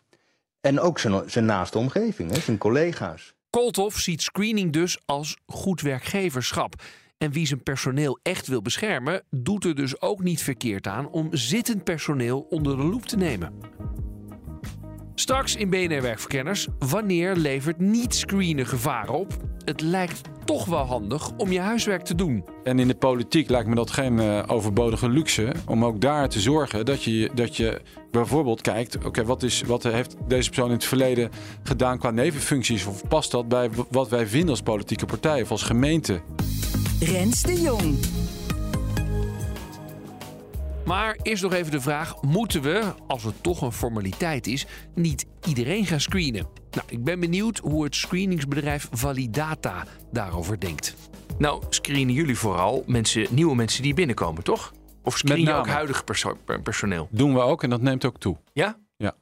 En 0.62 0.80
ook 0.80 1.00
zijn, 1.00 1.30
zijn 1.30 1.46
naaste 1.46 1.78
omgeving, 1.78 2.32
hè, 2.32 2.40
zijn 2.40 2.58
collega's. 2.58 3.34
Kolthoff 3.50 4.00
ziet 4.00 4.22
screening 4.22 4.74
dus 4.74 5.00
als 5.06 5.38
goed 5.46 5.82
werkgeverschap. 5.82 6.74
En 7.18 7.32
wie 7.32 7.48
zijn 7.48 7.64
personeel 7.64 8.20
echt 8.22 8.48
wil 8.48 8.62
beschermen, 8.62 9.24
doet 9.30 9.66
er 9.66 9.76
dus 9.76 10.02
ook 10.02 10.24
niet 10.24 10.44
verkeerd 10.44 10.88
aan 10.88 11.10
om 11.10 11.28
zittend 11.32 11.84
personeel 11.84 12.40
onder 12.50 12.78
de 12.78 12.84
loep 12.84 13.06
te 13.06 13.18
nemen. 13.18 13.54
Straks 15.22 15.56
in 15.56 15.70
BNR 15.70 16.02
Werkverkenners, 16.02 16.68
wanneer 16.80 17.36
levert 17.36 17.80
niet 17.80 18.16
screenen 18.16 18.66
gevaar 18.66 19.10
op? 19.10 19.38
Het 19.66 19.82
lijkt 19.82 20.22
toch 20.46 20.66
wel 20.66 20.86
handig 20.86 21.32
om 21.38 21.52
je 21.52 21.60
huiswerk 21.60 22.04
te 22.04 22.16
doen. 22.16 22.46
En 22.64 22.80
in 22.80 22.88
de 22.88 22.96
politiek 22.96 23.50
lijkt 23.50 23.68
me 23.68 23.76
dat 23.76 23.92
geen 23.92 24.20
eh, 24.20 24.44
overbodige 24.48 25.10
luxe. 25.10 25.52
Om 25.68 25.86
ook 25.86 26.02
daar 26.02 26.30
te 26.30 26.40
zorgen 26.40 26.86
dat 26.86 27.04
je, 27.04 27.30
dat 27.34 27.58
je 27.58 27.82
bijvoorbeeld 28.12 28.62
kijkt. 28.62 29.06
Oké, 29.06 29.24
wat 29.26 29.42
wat, 29.42 29.64
wat 29.68 29.84
heeft 29.84 30.16
deze 30.28 30.50
persoon 30.50 30.68
in 30.68 30.76
het 30.76 30.86
verleden 30.86 31.30
gedaan 31.64 31.98
qua 31.98 32.12
nevenfuncties? 32.12 32.86
Of 32.86 33.08
past 33.08 33.32
dat 33.32 33.48
bij 33.48 33.70
wat 33.90 34.10
wij 34.10 34.28
vinden 34.28 34.50
als 34.50 34.62
politieke 34.62 35.06
partij 35.06 35.42
of 35.42 35.52
als 35.52 35.64
gemeente? 35.64 36.22
Rens 37.00 37.42
de 37.42 37.62
Jong. 37.62 38.21
Maar 40.92 41.18
eerst 41.22 41.44
nog 41.44 41.54
even 41.54 41.72
de 41.72 41.82
vraag: 41.82 42.22
moeten 42.22 42.62
we, 42.62 42.94
als 43.08 43.24
het 43.24 43.44
toch 43.44 43.62
een 43.62 43.72
formaliteit 43.72 44.48
is, 44.48 44.66
niet 44.96 45.26
iedereen 45.48 45.86
gaan 45.86 46.00
screenen? 46.00 46.48
Nou, 46.72 46.88
ik 46.90 47.04
ben 47.04 47.20
benieuwd 47.20 47.58
hoe 47.58 47.84
het 47.84 47.96
screeningsbedrijf 47.96 48.88
Validata 48.92 49.86
daarover 50.12 50.60
denkt. 50.60 50.96
Nou, 51.38 51.64
screenen 51.70 52.14
jullie 52.14 52.38
vooral 52.38 52.84
mensen, 52.88 53.28
nieuwe 53.30 53.56
mensen 53.56 53.84
die 53.84 53.94
binnenkomen, 53.94 54.44
toch? 54.44 54.74
Of 55.04 55.18
screen 55.18 55.42
je 55.42 55.54
ook 55.54 55.68
huidig 55.68 56.04
perso- 56.04 56.38
per- 56.46 56.62
personeel? 56.62 57.08
Doen 57.12 57.34
we 57.34 57.40
ook 57.40 57.64
en 57.64 57.70
dat 57.70 57.82
neemt 57.82 58.06
ook 58.06 58.18
toe. 58.18 58.38
Ja? 58.54 58.78
Ja. 58.98 59.14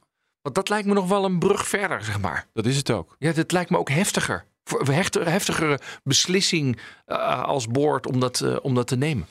Want 0.42 0.54
dat 0.54 0.68
lijkt 0.68 0.86
me 0.86 0.94
nog 0.94 1.08
wel 1.08 1.24
een 1.24 1.38
brug 1.38 1.68
verder, 1.68 2.04
zeg 2.04 2.20
maar. 2.20 2.46
Dat 2.52 2.66
is 2.66 2.76
het 2.76 2.90
ook. 2.90 3.16
Ja, 3.18 3.32
dat 3.32 3.52
lijkt 3.52 3.70
me 3.70 3.78
ook 3.78 3.90
heftiger. 3.90 4.44
Voor 4.64 4.80
een 4.80 4.94
hechter- 4.94 5.30
heftigere 5.30 5.78
beslissing 6.04 6.78
eh, 7.06 7.42
als 7.42 7.66
board 7.66 8.06
om 8.06 8.20
dat, 8.20 8.40
eh, 8.40 8.56
om 8.62 8.74
dat 8.74 8.86
te 8.86 8.96
nemen. 8.96 9.26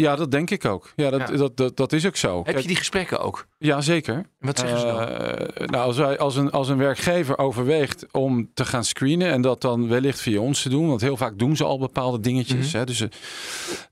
Ja, 0.00 0.16
dat 0.16 0.30
denk 0.30 0.50
ik 0.50 0.64
ook. 0.64 0.92
Ja, 0.96 1.10
dat, 1.10 1.20
Ja. 1.28 1.36
Dat, 1.36 1.56
dat, 1.56 1.76
dat 1.76 1.92
is 1.92 2.06
ook 2.06 2.16
zo. 2.16 2.42
Heb 2.44 2.58
je 2.58 2.66
die 2.66 2.76
gesprekken 2.76 3.20
ook? 3.20 3.46
Ja, 3.58 3.80
zeker. 3.80 4.26
Wat 4.38 4.58
zeggen 4.58 4.78
ze 4.78 4.86
dan? 4.86 5.08
Eh, 5.08 5.66
nou, 5.66 5.84
als, 5.84 5.96
wij, 5.96 6.18
als, 6.18 6.36
een, 6.36 6.50
als 6.50 6.68
een 6.68 6.78
werkgever 6.78 7.38
overweegt 7.38 8.06
om 8.12 8.50
te 8.54 8.64
gaan 8.64 8.84
screenen 8.84 9.30
en 9.30 9.42
dat 9.42 9.60
dan 9.60 9.88
wellicht 9.88 10.20
via 10.20 10.40
ons 10.40 10.62
te 10.62 10.68
doen, 10.68 10.88
want 10.88 11.00
heel 11.00 11.16
vaak 11.16 11.38
doen 11.38 11.56
ze 11.56 11.64
al 11.64 11.78
bepaalde 11.78 12.20
dingetjes. 12.20 12.66
Mhm. 12.66 12.76
hè, 12.76 12.84
dus, 12.84 13.00
eh, 13.00 13.08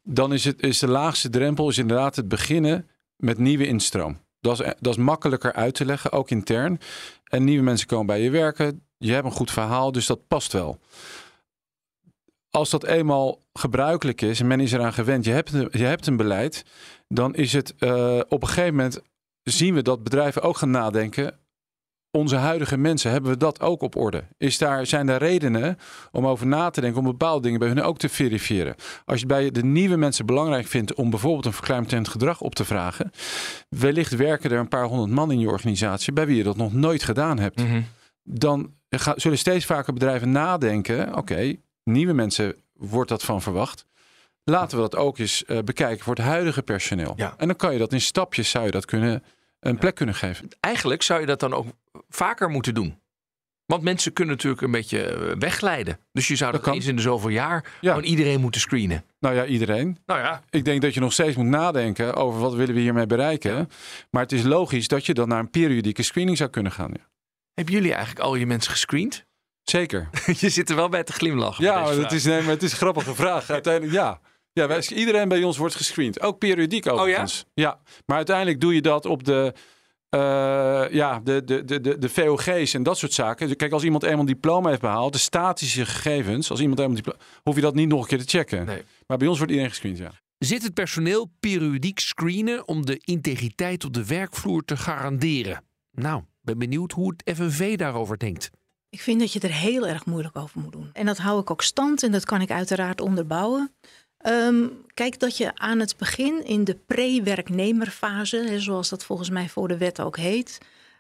dan 0.03 0.33
is, 0.33 0.45
het, 0.45 0.63
is 0.63 0.79
de 0.79 0.89
laagste 0.89 1.31
drempel 1.31 1.69
is 1.69 1.79
inderdaad 1.79 2.17
het 2.17 2.29
beginnen 2.29 2.89
met 3.17 3.39
nieuwe 3.39 3.67
instroom. 3.67 4.19
Dat 4.41 4.61
is, 4.61 4.73
dat 4.81 4.93
is 4.93 5.03
makkelijker 5.03 5.53
uit 5.53 5.75
te 5.75 5.85
leggen, 5.85 6.13
ook 6.13 6.31
intern. 6.31 6.81
En 7.25 7.45
nieuwe 7.45 7.65
mensen 7.65 7.87
komen 7.87 8.07
bij 8.07 8.21
je 8.21 8.31
werken. 8.31 8.83
Je 8.99 9.13
hebt 9.13 9.25
een 9.25 9.33
goed 9.33 9.51
verhaal, 9.51 9.93
dus 9.93 10.07
dat 10.07 10.27
past 10.29 10.53
wel. 10.53 10.79
Als 12.51 12.71
dat 12.71 12.85
eenmaal 12.85 13.47
gebruikelijk 13.59 14.21
is 14.23 14.41
en 14.41 14.47
men 14.47 14.61
is 14.61 14.73
eraan 14.73 14.93
gewend, 14.93 15.25
je 15.25 15.31
hebt, 15.33 15.53
een- 15.53 15.69
je 15.71 15.85
hebt 15.85 16.07
een 16.07 16.17
beleid, 16.17 16.65
dan 17.09 17.35
is 17.35 17.53
het 17.53 17.75
eh, 17.79 18.21
op 18.29 18.43
een 18.43 18.49
gegeven 18.49 18.75
moment 18.75 19.01
zien 19.43 19.75
we 19.75 19.83
dat 19.83 20.03
bedrijven 20.03 20.43
ook 20.43 20.57
gaan 20.57 20.71
nadenken. 20.71 21.39
Onze 22.11 22.37
huidige 22.37 22.77
mensen, 22.77 23.11
hebben 23.11 23.31
we 23.31 23.37
dat 23.37 23.61
ook 23.61 23.83
op 23.83 23.97
orde? 23.97 24.25
Is 24.39 24.59
daar, 24.59 24.87
zijn 24.87 25.09
er 25.09 25.19
redenen 25.19 25.79
om 26.13 26.27
over 26.27 26.47
na 26.47 26.71
te 26.71 26.81
denken, 26.81 26.99
om 27.01 27.05
bepaalde 27.07 27.43
dingen 27.43 27.59
bij 27.59 27.69
hun 27.69 27.83
ook 27.83 27.99
te 27.99 28.09
verifiëren? 28.09 28.75
Als 29.05 29.21
je 29.21 29.27
bij 29.27 29.51
de 29.51 29.65
nieuwe 29.65 29.97
mensen 29.97 30.27
belangrijk 30.27 30.67
vindt 30.67 30.95
om 30.95 31.11
bijvoorbeeld 31.11 31.45
een 31.47 31.53
verkleinstemd 31.53 32.09
gedrag 32.09 32.41
op 32.41 32.55
te 32.55 32.65
vragen, 32.65 33.11
wellicht 33.69 34.17
werken 34.17 34.51
er 34.51 34.59
een 34.59 34.69
paar 34.69 34.85
honderd 34.85 35.11
man 35.11 35.31
in 35.33 35.39
je 35.41 35.49
organisatie 35.49 36.13
bij 36.13 36.27
wie 36.27 36.37
je 36.37 36.43
dat 36.43 36.57
nog 36.57 36.73
nooit 36.73 37.03
gedaan 37.03 37.39
hebt. 37.39 37.63
Mhm. 37.63 37.81
Dan 38.23 38.73
zullen 39.17 39.39
steeds 39.39 39.65
vaker 39.65 39.93
bedrijven 39.93 40.31
nadenken, 40.31 41.17
oké, 41.17 41.55
nieuwe 41.85 42.13
mensen 42.13 42.55
wordt 42.79 43.09
dat 43.11 43.23
van 43.25 43.43
verwacht. 43.43 43.87
Laten 44.45 44.77
we 44.77 44.83
dat 44.89 44.97
ook 44.97 45.19
eens 45.19 45.45
eh, 45.45 45.59
bekijken 45.59 46.05
voor 46.05 46.15
het 46.15 46.25
huidige 46.25 46.63
personeel. 46.63 47.13
Ja. 47.17 47.35
En 47.37 47.47
dan 47.47 47.57
kan 47.57 47.73
je 47.73 47.79
dat 47.79 47.93
in 47.93 48.01
stapjes 48.01 48.51
zou 48.51 48.65
je 48.65 48.71
dat 48.71 48.85
kunnen, 48.85 49.23
een 49.61 49.79
plek 49.79 49.95
kunnen 49.95 50.15
geven. 50.15 50.49
Eigenlijk 50.61 51.03
zou 51.03 51.21
je 51.21 51.27
dat 51.27 51.41
dan 51.41 51.53
ook 51.55 51.67
vaker 52.09 52.49
moeten 52.51 52.75
doen. 52.75 52.99
Want 53.67 53.83
mensen 53.83 54.13
kunnen 54.13 54.35
natuurlijk 54.35 54.63
een 54.63 54.71
beetje 54.71 55.03
eh, 55.03 55.37
wegglijden. 55.39 55.99
Dus 56.13 56.29
je 56.29 56.37
zou 56.37 56.53
Dat 56.53 56.65
dat, 56.65 56.75
eens 56.75 56.87
in 56.87 56.97
de 56.97 57.03
zoveel 57.03 57.29
jaar 57.29 57.65
Ja. 57.81 57.93
gewoon 57.93 58.09
iedereen 58.09 58.41
moeten 58.41 58.61
screenen. 58.61 59.05
Nou 59.21 59.35
ja, 59.35 59.45
iedereen. 59.45 59.99
Nou 60.07 60.21
ja, 60.21 60.43
Ik 60.51 60.65
denk 60.65 60.83
dat 60.83 60.95
je 60.95 61.01
nog 61.01 61.13
steeds 61.13 61.37
moet 61.37 61.47
nadenken 61.47 62.15
over 62.15 62.41
wat 62.41 62.55
willen 62.55 62.75
we 62.75 62.81
hiermee 62.81 63.07
bereiken. 63.07 63.69
Maar 64.11 64.23
het 64.23 64.33
is 64.33 64.43
logisch 64.43 64.89
dat 64.89 65.07
je 65.07 65.15
dan 65.15 65.29
naar 65.29 65.39
een 65.39 65.51
periodieke 65.51 66.03
screening 66.03 66.37
zou 66.37 66.51
kunnen 66.51 66.73
gaan. 66.73 66.91
Ja. 66.95 67.09
hebben 67.55 67.75
jullie 67.75 67.93
eigenlijk 67.93 68.25
al 68.25 68.35
je 68.35 68.47
mensen 68.47 68.71
gescreend? 68.73 69.27
Zeker. 69.71 70.09
je 70.41 70.49
zit 70.49 70.71
er 70.71 70.77
wel 70.77 70.89
bij 70.89 71.05
te 71.05 71.13
glimlachen. 71.13 71.65
Ja, 71.65 71.95
het 71.95 72.13
is, 72.13 72.25
nee, 72.25 72.41
maar 72.41 72.51
het 72.51 72.63
is 72.63 72.71
een 72.71 72.77
grappige 72.77 73.15
vraag. 73.15 73.51
Uiteindelijk 73.61 73.95
ja. 73.95 74.21
Ja, 74.53 74.67
wij, 74.67 74.87
iedereen 74.95 75.29
bij 75.29 75.43
ons 75.43 75.57
wordt 75.57 75.75
gescreend. 75.75 76.21
Ook 76.21 76.39
periodiek 76.39 76.93
overigens. 76.93 77.45
ja? 77.55 77.81
Maar 78.07 78.17
uiteindelijk 78.17 78.61
doe 78.61 78.75
je 78.75 78.83
dat 78.83 79.07
op 79.07 79.25
de, 79.25 79.53
eh, 80.09 80.85
ja, 80.91 81.21
de, 81.25 81.45
de, 81.45 81.65
de, 81.65 81.81
de, 81.81 81.99
de 81.99 82.09
VOG's 82.09 82.75
en 82.75 82.83
dat 82.83 82.99
soort 82.99 83.13
zaken. 83.13 83.47
Dus 83.47 83.57
Kijk, 83.57 83.73
als 83.73 83.85
iemand 83.85 84.03
eenmaal 84.03 84.21
een 84.21 84.27
diploma 84.27 84.69
heeft 84.69 84.81
behaald, 84.81 85.13
de 85.13 85.19
statische 85.19 85.87
gegevens, 85.87 86.51
als 86.51 86.61
iemand 86.61 86.79
eenmaal 86.79 86.97
een 86.97 87.03
diploma, 87.03 87.25
hoef 87.43 87.55
je 87.55 87.61
dat 87.61 87.75
niet 87.75 87.89
nog 87.89 88.01
een 88.01 88.07
keer 88.07 88.19
te 88.19 88.39
checken. 88.39 88.67
Nee. 88.67 88.83
Maar 89.07 89.17
bij 89.17 89.27
ons 89.27 89.37
wordt 89.37 89.53
iedereen 89.53 89.73
gescreend, 89.73 89.99
ja. 89.99 90.11
Zit 90.39 90.63
het 90.63 90.75
personeel 90.75 91.31
periodiek 91.41 91.99
screenen 91.99 92.69
om 92.69 92.87
de 92.87 93.01
integriteit 93.05 93.85
op 93.85 93.93
de 93.93 94.07
werkvloer 94.07 94.65
te 94.65 94.77
garanderen? 94.77 95.65
Nou, 95.91 96.23
ben 96.41 96.59
benieuwd 96.59 96.93
hoe 96.93 97.15
het 97.17 97.37
FNV 97.37 97.77
daarover 97.77 98.19
denkt. 98.19 98.51
Ik 98.91 99.01
vind 99.01 99.21
dat 99.21 99.33
je 99.33 99.41
er 99.41 99.53
heel 99.53 99.87
erg 99.87 100.07
moeilijk 100.07 100.37
over 100.37 100.61
moet 100.61 100.73
doen. 100.73 100.91
En 100.93 101.07
dat 101.07 101.19
hou 101.19 101.41
ik 101.41 101.51
ook 101.51 101.63
stand 101.63 102.03
en 102.03 102.13
dat 102.13 102.25
kan 102.25 102.41
ik 102.41 102.51
uiteraard 102.51 103.01
onderbouwen. 103.01 103.75
Ehm, 104.19 104.67
kijk 104.95 105.19
dat 105.19 105.37
je 105.37 105.55
aan 105.55 105.79
het 105.79 105.97
begin 105.97 106.45
in 106.45 106.65
de 106.65 106.75
pre-werknemerfase, 106.87 108.61
zoals 108.61 108.89
dat 108.89 109.05
volgens 109.05 109.31
mij 109.31 109.49
voor 109.49 109.69
de 109.69 109.77
wet 109.79 110.01
ook 110.01 110.17
heet, 110.17 110.59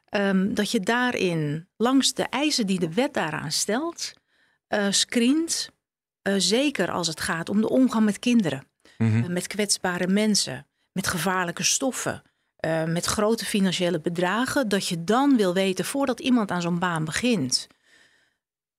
ehm, 0.09 0.55
dat 0.55 0.71
je 0.71 0.81
daarin 0.81 1.69
langs 1.77 2.15
de 2.15 2.23
eisen 2.23 2.67
die 2.67 2.79
de 2.79 2.93
wet 2.95 3.15
daaraan 3.15 3.53
stelt, 3.53 4.13
eh 4.69 4.87
screent. 4.91 5.71
eh, 6.23 6.35
zeker 6.39 6.91
als 6.91 7.07
het 7.07 7.21
gaat 7.21 7.49
om 7.49 7.61
de 7.61 7.69
omgang 7.69 8.05
met 8.05 8.19
kinderen, 8.19 8.65
Mhm. 8.99 9.23
eh, 9.23 9.29
met 9.29 9.47
kwetsbare 9.47 10.07
mensen, 10.07 10.67
met 10.93 11.07
gevaarlijke 11.07 11.63
stoffen, 11.63 12.23
met 12.87 13.05
grote 13.05 13.45
financiële 13.45 14.01
bedragen, 14.01 14.69
dat 14.69 14.87
je 14.89 15.05
dan 15.05 15.37
wil 15.37 15.55
weten 15.55 15.85
voordat 15.85 16.21
iemand 16.21 16.51
aan 16.51 16.63
zo'n 16.63 16.79
baan 16.79 17.05
begint. 17.05 17.67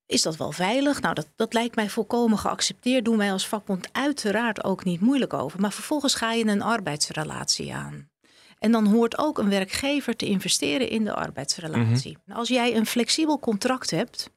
Is 0.09 0.21
dat 0.21 0.37
wel 0.37 0.51
veilig? 0.51 1.01
Nou, 1.01 1.13
dat, 1.13 1.27
dat 1.35 1.53
lijkt 1.53 1.75
mij 1.75 1.89
volkomen 1.89 2.37
geaccepteerd. 2.37 3.05
Doen 3.05 3.17
wij 3.17 3.31
als 3.31 3.47
vakbond 3.47 3.87
uiteraard 3.91 4.63
ook 4.63 4.83
niet 4.83 5.01
moeilijk 5.01 5.33
over. 5.33 5.59
Maar 5.59 5.71
vervolgens 5.71 6.15
ga 6.15 6.31
je 6.31 6.45
een 6.45 6.61
arbeidsrelatie 6.61 7.73
aan. 7.73 8.09
En 8.59 8.71
dan 8.71 8.85
hoort 8.85 9.17
ook 9.17 9.37
een 9.37 9.49
werkgever 9.49 10.15
te 10.15 10.25
investeren 10.25 10.89
in 10.89 11.03
de 11.03 11.13
arbeidsrelatie. 11.13 12.17
Als 12.27 12.47
jij 12.47 12.75
een 12.75 12.85
flexibel 12.85 13.39
contract 13.39 13.91
hebt, 13.91 14.29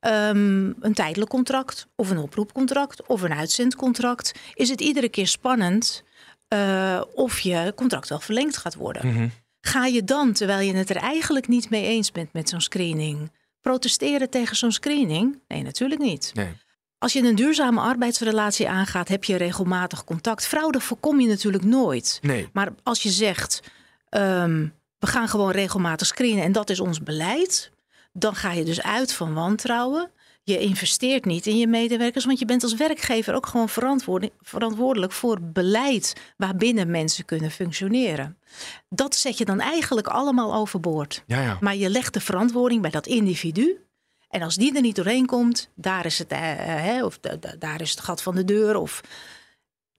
ehm, 0.00 0.72
een 0.80 0.94
tijdelijk 0.94 1.30
contract 1.30 1.86
of 1.96 2.10
een 2.10 2.18
oproepcontract 2.18 3.06
of 3.06 3.22
een 3.22 3.34
uitzendcontract, 3.34 4.32
is 4.54 4.68
het 4.68 4.80
iedere 4.80 5.08
keer 5.08 5.26
spannend 5.26 6.04
eh, 6.48 7.00
of 7.14 7.38
je 7.38 7.72
contract 7.76 8.08
wel 8.08 8.20
verlengd 8.20 8.56
gaat 8.56 8.74
worden. 8.74 9.06
Mhm. 9.06 9.28
Ga 9.60 9.86
je 9.86 10.04
dan, 10.04 10.32
terwijl 10.32 10.66
je 10.66 10.74
het 10.74 10.90
er 10.90 10.96
eigenlijk 10.96 11.48
niet 11.48 11.70
mee 11.70 11.84
eens 11.84 12.12
bent 12.12 12.32
met 12.32 12.48
zo'n 12.48 12.60
screening, 12.60 13.30
protesteren 13.60 14.30
tegen 14.30 14.56
zo'n 14.56 14.72
screening? 14.72 15.42
Nee, 15.48 15.62
natuurlijk 15.62 16.00
niet. 16.00 16.30
Nee. 16.34 16.56
Als 16.98 17.12
je 17.12 17.22
een 17.22 17.34
duurzame 17.34 17.80
arbeidsrelatie 17.80 18.68
aangaat, 18.68 19.08
heb 19.08 19.24
je 19.24 19.36
regelmatig 19.36 20.04
contact. 20.04 20.46
Fraude 20.46 20.80
voorkom 20.80 21.20
je 21.20 21.28
natuurlijk 21.28 21.64
nooit. 21.64 22.18
Nee. 22.22 22.48
Maar 22.52 22.68
als 22.82 23.02
je 23.02 23.10
zegt, 23.10 23.62
ehm, 24.08 24.66
we 24.98 25.06
gaan 25.06 25.28
gewoon 25.28 25.50
regelmatig 25.50 26.06
screenen 26.06 26.44
en 26.44 26.52
dat 26.52 26.70
is 26.70 26.80
ons 26.80 27.02
beleid, 27.02 27.70
dan 28.12 28.34
ga 28.34 28.52
je 28.52 28.64
dus 28.64 28.82
uit 28.82 29.12
van 29.12 29.34
wantrouwen. 29.34 30.10
Je 30.48 30.58
investeert 30.58 31.24
niet 31.24 31.46
in 31.46 31.58
je 31.58 31.66
medewerkers, 31.66 32.24
want 32.24 32.38
je 32.38 32.44
bent 32.44 32.62
als 32.62 32.74
werkgever 32.74 33.34
ook 33.34 33.46
gewoon 33.46 33.68
verantwoordelijk 34.42 35.12
voor 35.12 35.38
beleid 35.42 36.12
waarbinnen 36.36 36.90
mensen 36.90 37.24
kunnen 37.24 37.50
functioneren. 37.50 38.38
Dat 38.88 39.14
zet 39.14 39.38
je 39.38 39.44
dan 39.44 39.60
eigenlijk 39.60 40.06
allemaal 40.06 40.54
overboord. 40.54 41.22
Ja, 41.26 41.40
ja. 41.40 41.56
Maar 41.60 41.76
je 41.76 41.90
legt 41.90 42.14
de 42.14 42.20
verantwoording 42.20 42.82
bij 42.82 42.90
dat 42.90 43.06
individu. 43.06 43.76
En 44.28 44.42
als 44.42 44.56
die 44.56 44.74
er 44.74 44.80
niet 44.82 44.96
doorheen 44.96 45.26
komt, 45.26 45.70
daar 45.74 46.06
is 46.06 46.18
het, 46.18 46.28
eh, 46.28 46.96
eh, 46.96 47.04
of 47.04 47.18
da- 47.18 47.36
da- 47.36 47.54
daar 47.58 47.80
is 47.80 47.90
het 47.90 48.00
gat 48.00 48.22
van 48.22 48.34
de 48.34 48.44
deur. 48.44 48.76
Of... 48.76 49.00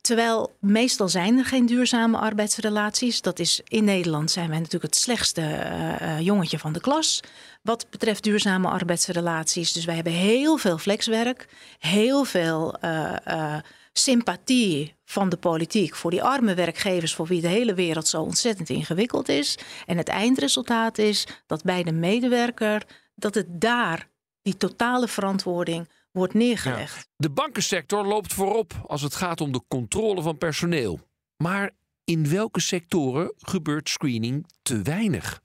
Terwijl 0.09 0.55
meestal 0.59 1.09
zijn 1.09 1.37
er 1.37 1.45
geen 1.45 1.65
duurzame 1.65 2.17
arbeidsrelaties. 2.17 3.21
Dat 3.21 3.39
is 3.39 3.61
in 3.67 3.83
Nederland 3.83 4.31
zijn 4.31 4.49
wij 4.49 4.57
natuurlijk 4.57 4.93
het 4.93 5.01
slechtste 5.01 5.41
eh, 5.41 6.19
jongetje 6.19 6.59
van 6.59 6.73
de 6.73 6.79
klas. 6.79 7.19
Wat 7.61 7.89
betreft 7.89 8.23
duurzame 8.23 8.67
arbeidsrelaties. 8.67 9.73
Dus 9.73 9.85
wij 9.85 9.95
hebben 9.95 10.13
heel 10.13 10.57
veel 10.57 10.77
flexwerk, 10.77 11.47
heel 11.79 12.23
veel 12.23 12.73
eh, 12.73 13.57
sympathie 13.93 14.95
van 15.05 15.29
de 15.29 15.37
politiek 15.37 15.95
voor 15.95 16.11
die 16.11 16.23
arme 16.23 16.53
werkgevers, 16.53 17.15
voor 17.15 17.27
wie 17.27 17.41
de 17.41 17.47
hele 17.47 17.73
wereld 17.73 18.07
zo 18.07 18.21
ontzettend 18.21 18.69
ingewikkeld 18.69 19.29
is. 19.29 19.57
En 19.85 19.97
het 19.97 20.07
eindresultaat 20.07 20.97
is 20.97 21.27
dat 21.45 21.63
bij 21.63 21.83
de 21.83 21.91
medewerker, 21.93 22.85
dat 23.15 23.35
het 23.35 23.61
daar 23.61 24.07
die 24.41 24.57
totale 24.57 25.07
verantwoording 25.07 25.89
wordt 26.11 26.33
neergelegd. 26.33 27.07
De 27.15 27.29
bankensector 27.29 28.05
loopt 28.05 28.33
voorop 28.33 28.73
als 28.87 29.01
het 29.01 29.15
gaat 29.15 29.41
om 29.41 29.51
de 29.51 29.61
controle 29.67 30.21
van 30.21 30.37
personeel. 30.37 30.99
Maar 31.37 31.71
in 32.03 32.29
welke 32.29 32.59
sectoren 32.59 33.33
gebeurt 33.37 33.89
screening 33.89 34.45
te 34.61 34.81
weinig? 34.81 35.41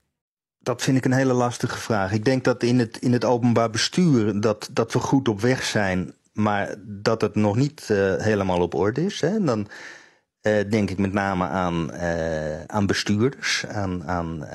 Dat 0.59 0.81
vind 0.81 0.97
ik 0.97 1.05
een 1.05 1.11
hele 1.11 1.33
lastige 1.33 1.77
vraag. 1.77 2.11
Ik 2.11 2.25
denk 2.25 2.43
dat 2.43 2.63
in 2.63 2.79
het, 2.79 2.97
in 2.97 3.13
het 3.13 3.25
openbaar 3.25 3.69
bestuur 3.69 4.39
dat, 4.39 4.69
dat 4.71 4.93
we 4.93 4.99
goed 4.99 5.27
op 5.27 5.41
weg 5.41 5.63
zijn, 5.63 6.13
maar 6.33 6.75
dat 6.81 7.21
het 7.21 7.35
nog 7.35 7.55
niet 7.55 7.87
uh, 7.91 8.15
helemaal 8.15 8.61
op 8.61 8.73
orde 8.73 9.05
is. 9.05 9.21
Hè. 9.21 9.43
Dan 9.43 9.59
uh, 9.59 10.69
denk 10.69 10.89
ik 10.89 10.97
met 10.97 11.13
name 11.13 11.47
aan, 11.47 11.89
uh, 11.93 12.63
aan 12.63 12.85
bestuurders, 12.85 13.65
aan, 13.65 14.03
aan, 14.03 14.45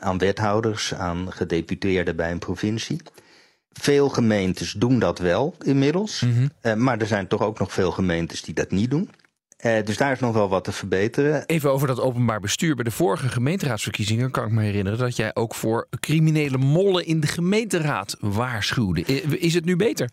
aan 0.00 0.18
wethouders, 0.18 0.94
aan 0.94 1.32
gedeputeerden 1.32 2.16
bij 2.16 2.30
een 2.30 2.38
provincie. 2.38 3.00
Veel 3.72 4.08
gemeentes 4.08 4.72
doen 4.72 4.98
dat 4.98 5.18
wel 5.18 5.54
inmiddels, 5.64 6.20
mm 6.20 6.50
-hmm. 6.62 6.82
maar 6.82 6.98
er 6.98 7.06
zijn 7.06 7.26
toch 7.26 7.42
ook 7.42 7.58
nog 7.58 7.72
veel 7.72 7.90
gemeentes 7.90 8.42
die 8.42 8.54
dat 8.54 8.70
niet 8.70 8.90
doen. 8.90 9.10
Uh, 9.66 9.82
dus 9.84 9.96
daar 9.96 10.12
is 10.12 10.20
nog 10.20 10.34
wel 10.34 10.48
wat 10.48 10.64
te 10.64 10.72
verbeteren. 10.72 11.46
Even 11.46 11.72
over 11.72 11.86
dat 11.86 12.00
openbaar 12.00 12.40
bestuur. 12.40 12.74
Bij 12.74 12.84
de 12.84 12.90
vorige 12.90 13.28
gemeenteraadsverkiezingen 13.28 14.30
kan 14.30 14.44
ik 14.46 14.52
me 14.52 14.62
herinneren 14.62 14.98
dat 14.98 15.16
jij 15.16 15.34
ook 15.34 15.54
voor 15.54 15.88
criminele 16.00 16.58
mollen 16.58 17.06
in 17.06 17.20
de 17.20 17.26
gemeenteraad 17.26 18.16
waarschuwde. 18.20 19.02
Is 19.38 19.54
het 19.54 19.64
nu 19.64 19.76
beter? 19.76 20.10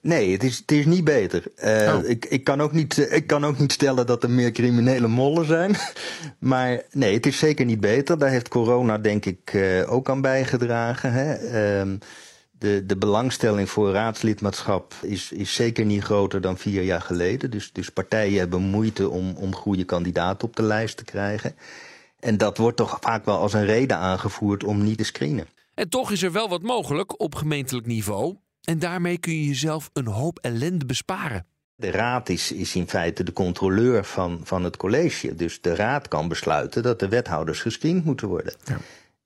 Nee, 0.00 0.32
het 0.32 0.42
is, 0.42 0.58
het 0.58 0.72
is 0.72 0.86
niet 0.86 1.04
beter. 1.04 1.44
Uh, 1.64 1.94
oh. 1.94 2.08
ik, 2.08 2.24
ik, 2.24 2.44
kan 2.44 2.60
ook 2.60 2.72
niet, 2.72 3.12
ik 3.12 3.26
kan 3.26 3.44
ook 3.44 3.58
niet 3.58 3.72
stellen 3.72 4.06
dat 4.06 4.22
er 4.22 4.30
meer 4.30 4.52
criminele 4.52 5.08
mollen 5.08 5.46
zijn. 5.46 5.76
maar 6.38 6.82
nee, 6.90 7.14
het 7.14 7.26
is 7.26 7.38
zeker 7.38 7.64
niet 7.64 7.80
beter. 7.80 8.18
Daar 8.18 8.30
heeft 8.30 8.48
corona 8.48 8.98
denk 8.98 9.24
ik 9.24 9.52
uh, 9.52 9.92
ook 9.92 10.10
aan 10.10 10.20
bijgedragen. 10.20 11.12
Hè? 11.12 11.34
Uh, 11.82 11.92
de, 12.50 12.86
de 12.86 12.96
belangstelling 12.96 13.70
voor 13.70 13.92
raadslidmaatschap 13.92 14.94
is, 15.02 15.32
is 15.32 15.54
zeker 15.54 15.84
niet 15.84 16.02
groter 16.02 16.40
dan 16.40 16.58
vier 16.58 16.82
jaar 16.82 17.00
geleden. 17.00 17.50
Dus, 17.50 17.72
dus 17.72 17.90
partijen 17.90 18.38
hebben 18.38 18.62
moeite 18.62 19.10
om, 19.10 19.34
om 19.36 19.54
goede 19.54 19.84
kandidaten 19.84 20.48
op 20.48 20.56
de 20.56 20.62
lijst 20.62 20.96
te 20.96 21.04
krijgen. 21.04 21.54
En 22.20 22.36
dat 22.36 22.58
wordt 22.58 22.76
toch 22.76 22.98
vaak 23.00 23.24
wel 23.24 23.38
als 23.38 23.52
een 23.52 23.66
reden 23.66 23.96
aangevoerd 23.96 24.64
om 24.64 24.82
niet 24.82 24.98
te 24.98 25.04
screenen. 25.04 25.46
En 25.74 25.88
toch 25.88 26.10
is 26.10 26.22
er 26.22 26.32
wel 26.32 26.48
wat 26.48 26.62
mogelijk 26.62 27.20
op 27.20 27.34
gemeentelijk 27.34 27.86
niveau. 27.86 28.36
En 28.64 28.78
daarmee 28.78 29.18
kun 29.18 29.32
je 29.32 29.46
jezelf 29.46 29.90
een 29.92 30.06
hoop 30.06 30.38
ellende 30.38 30.86
besparen. 30.86 31.46
De 31.76 31.90
raad 31.90 32.28
is, 32.28 32.52
is 32.52 32.74
in 32.74 32.88
feite 32.88 33.22
de 33.22 33.32
controleur 33.32 34.04
van, 34.04 34.40
van 34.42 34.64
het 34.64 34.76
college. 34.76 35.34
Dus 35.34 35.60
de 35.60 35.74
raad 35.74 36.08
kan 36.08 36.28
besluiten 36.28 36.82
dat 36.82 37.00
de 37.00 37.08
wethouders 37.08 37.60
gescreend 37.60 38.04
moeten 38.04 38.28
worden. 38.28 38.54
Ja. 38.64 38.78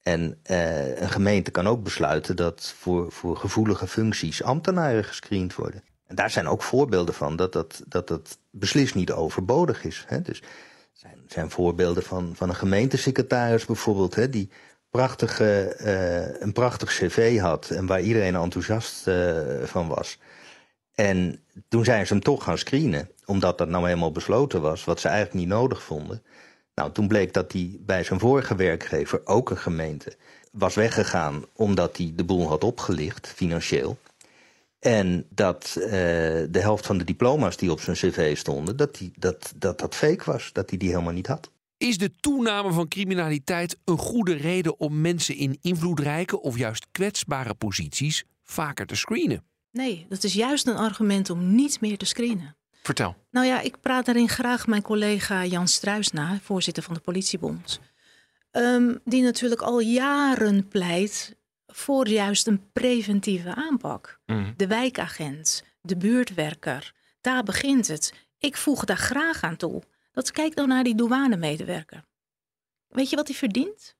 En 0.02 0.38
uh, 0.50 1.00
een 1.00 1.10
gemeente 1.10 1.50
kan 1.50 1.66
ook 1.66 1.82
besluiten 1.82 2.36
dat 2.36 2.74
voor, 2.76 3.12
voor 3.12 3.36
gevoelige 3.36 3.86
functies 3.86 4.42
ambtenaren 4.42 5.04
gescreend 5.04 5.54
worden. 5.54 5.82
En 6.06 6.14
daar 6.14 6.30
zijn 6.30 6.48
ook 6.48 6.62
voorbeelden 6.62 7.14
van 7.14 7.36
dat 7.36 7.52
dat, 7.52 7.82
dat, 7.86 8.08
dat 8.08 8.38
beslist 8.50 8.94
niet 8.94 9.12
overbodig 9.12 9.84
is. 9.84 10.04
Hè. 10.06 10.22
Dus 10.22 10.40
er 10.40 10.46
zijn, 10.92 11.18
zijn 11.26 11.50
voorbeelden 11.50 12.02
van, 12.02 12.32
van 12.34 12.48
een 12.48 12.54
gemeentesecretaris 12.54 13.64
bijvoorbeeld, 13.64 14.14
hè, 14.14 14.28
die 14.28 14.50
prachtige, 14.90 15.76
uh, 15.80 16.40
een 16.40 16.52
prachtig 16.52 16.88
cv 16.88 17.38
had 17.38 17.70
en 17.70 17.86
waar 17.86 18.00
iedereen 18.00 18.34
enthousiast 18.34 19.06
uh, 19.06 19.62
van 19.64 19.88
was. 19.88 20.18
En 20.94 21.44
toen 21.68 21.84
zijn 21.84 22.06
ze 22.06 22.12
hem 22.12 22.22
toch 22.22 22.44
gaan 22.44 22.58
screenen, 22.58 23.10
omdat 23.24 23.58
dat 23.58 23.68
nou 23.68 23.86
helemaal 23.86 24.12
besloten 24.12 24.60
was, 24.60 24.84
wat 24.84 25.00
ze 25.00 25.08
eigenlijk 25.08 25.38
niet 25.38 25.48
nodig 25.48 25.82
vonden. 25.82 26.22
Nou, 26.74 26.92
toen 26.92 27.08
bleek 27.08 27.32
dat 27.32 27.52
hij 27.52 27.76
bij 27.80 28.04
zijn 28.04 28.20
vorige 28.20 28.54
werkgever, 28.54 29.20
ook 29.24 29.50
een 29.50 29.56
gemeente, 29.56 30.16
was 30.52 30.74
weggegaan 30.74 31.44
omdat 31.52 31.96
hij 31.96 32.12
de 32.14 32.24
boel 32.24 32.48
had 32.48 32.64
opgelicht, 32.64 33.26
financieel. 33.26 33.98
En 34.78 35.26
dat 35.28 35.76
uh, 35.78 35.90
de 36.50 36.58
helft 36.60 36.86
van 36.86 36.98
de 36.98 37.04
diploma's 37.04 37.56
die 37.56 37.70
op 37.70 37.80
zijn 37.80 37.96
cv 37.96 38.36
stonden, 38.36 38.76
dat, 38.76 38.94
die, 38.94 39.12
dat, 39.16 39.52
dat 39.56 39.78
dat 39.78 39.94
fake 39.94 40.24
was, 40.24 40.50
dat 40.52 40.70
hij 40.70 40.78
die 40.78 40.88
helemaal 40.88 41.12
niet 41.12 41.26
had. 41.26 41.50
Is 41.78 41.98
de 41.98 42.10
toename 42.20 42.72
van 42.72 42.88
criminaliteit 42.88 43.76
een 43.84 43.98
goede 43.98 44.34
reden 44.34 44.80
om 44.80 45.00
mensen 45.00 45.36
in 45.36 45.58
invloedrijke 45.60 46.40
of 46.40 46.56
juist 46.56 46.86
kwetsbare 46.92 47.54
posities 47.54 48.24
vaker 48.44 48.86
te 48.86 48.96
screenen? 48.96 49.44
Nee, 49.70 50.06
dat 50.08 50.24
is 50.24 50.34
juist 50.34 50.66
een 50.66 50.76
argument 50.76 51.30
om 51.30 51.54
niet 51.54 51.80
meer 51.80 51.98
te 51.98 52.04
screenen. 52.04 52.56
Vertel. 52.82 53.16
Nou 53.30 53.46
ja, 53.46 53.60
ik 53.60 53.80
praat 53.80 54.06
daarin 54.06 54.28
graag 54.28 54.66
mijn 54.66 54.82
collega 54.82 55.44
Jan 55.44 55.68
Struis 55.68 56.10
na, 56.10 56.38
voorzitter 56.42 56.82
van 56.82 56.94
de 56.94 57.00
Politiebond. 57.00 57.80
Um, 58.52 59.00
die 59.04 59.22
natuurlijk 59.22 59.60
al 59.60 59.80
jaren 59.80 60.68
pleit 60.68 61.36
voor 61.66 62.08
juist 62.08 62.46
een 62.46 62.70
preventieve 62.72 63.54
aanpak. 63.54 64.20
Mm. 64.26 64.54
De 64.56 64.66
wijkagent, 64.66 65.64
de 65.80 65.96
buurtwerker, 65.96 66.94
daar 67.20 67.42
begint 67.42 67.88
het. 67.88 68.14
Ik 68.38 68.56
voeg 68.56 68.84
daar 68.84 68.96
graag 68.96 69.42
aan 69.42 69.56
toe. 69.56 69.82
Dat 70.18 70.30
kijk 70.30 70.56
dan 70.56 70.68
naar 70.68 70.84
die 70.84 70.94
douanemedewerker. 70.94 72.04
Weet 72.88 73.10
je 73.10 73.16
wat 73.16 73.26
hij 73.26 73.36
verdient? 73.36 73.96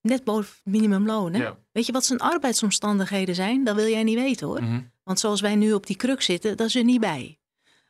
Net 0.00 0.24
boven 0.24 0.54
minimumloon. 0.64 1.32
Hè? 1.32 1.42
Ja. 1.42 1.56
Weet 1.72 1.86
je 1.86 1.92
wat 1.92 2.04
zijn 2.04 2.20
arbeidsomstandigheden 2.20 3.34
zijn? 3.34 3.64
Dat 3.64 3.76
wil 3.76 3.86
jij 3.86 4.02
niet 4.02 4.18
weten 4.18 4.46
hoor. 4.46 4.60
Mm 4.60 4.66
-hmm. 4.66 4.90
Want 5.02 5.20
zoals 5.20 5.40
wij 5.40 5.54
nu 5.54 5.72
op 5.72 5.86
die 5.86 5.96
kruk 5.96 6.22
zitten, 6.22 6.56
dat 6.56 6.66
is 6.66 6.74
er 6.74 6.84
niet 6.84 7.00
bij. 7.00 7.38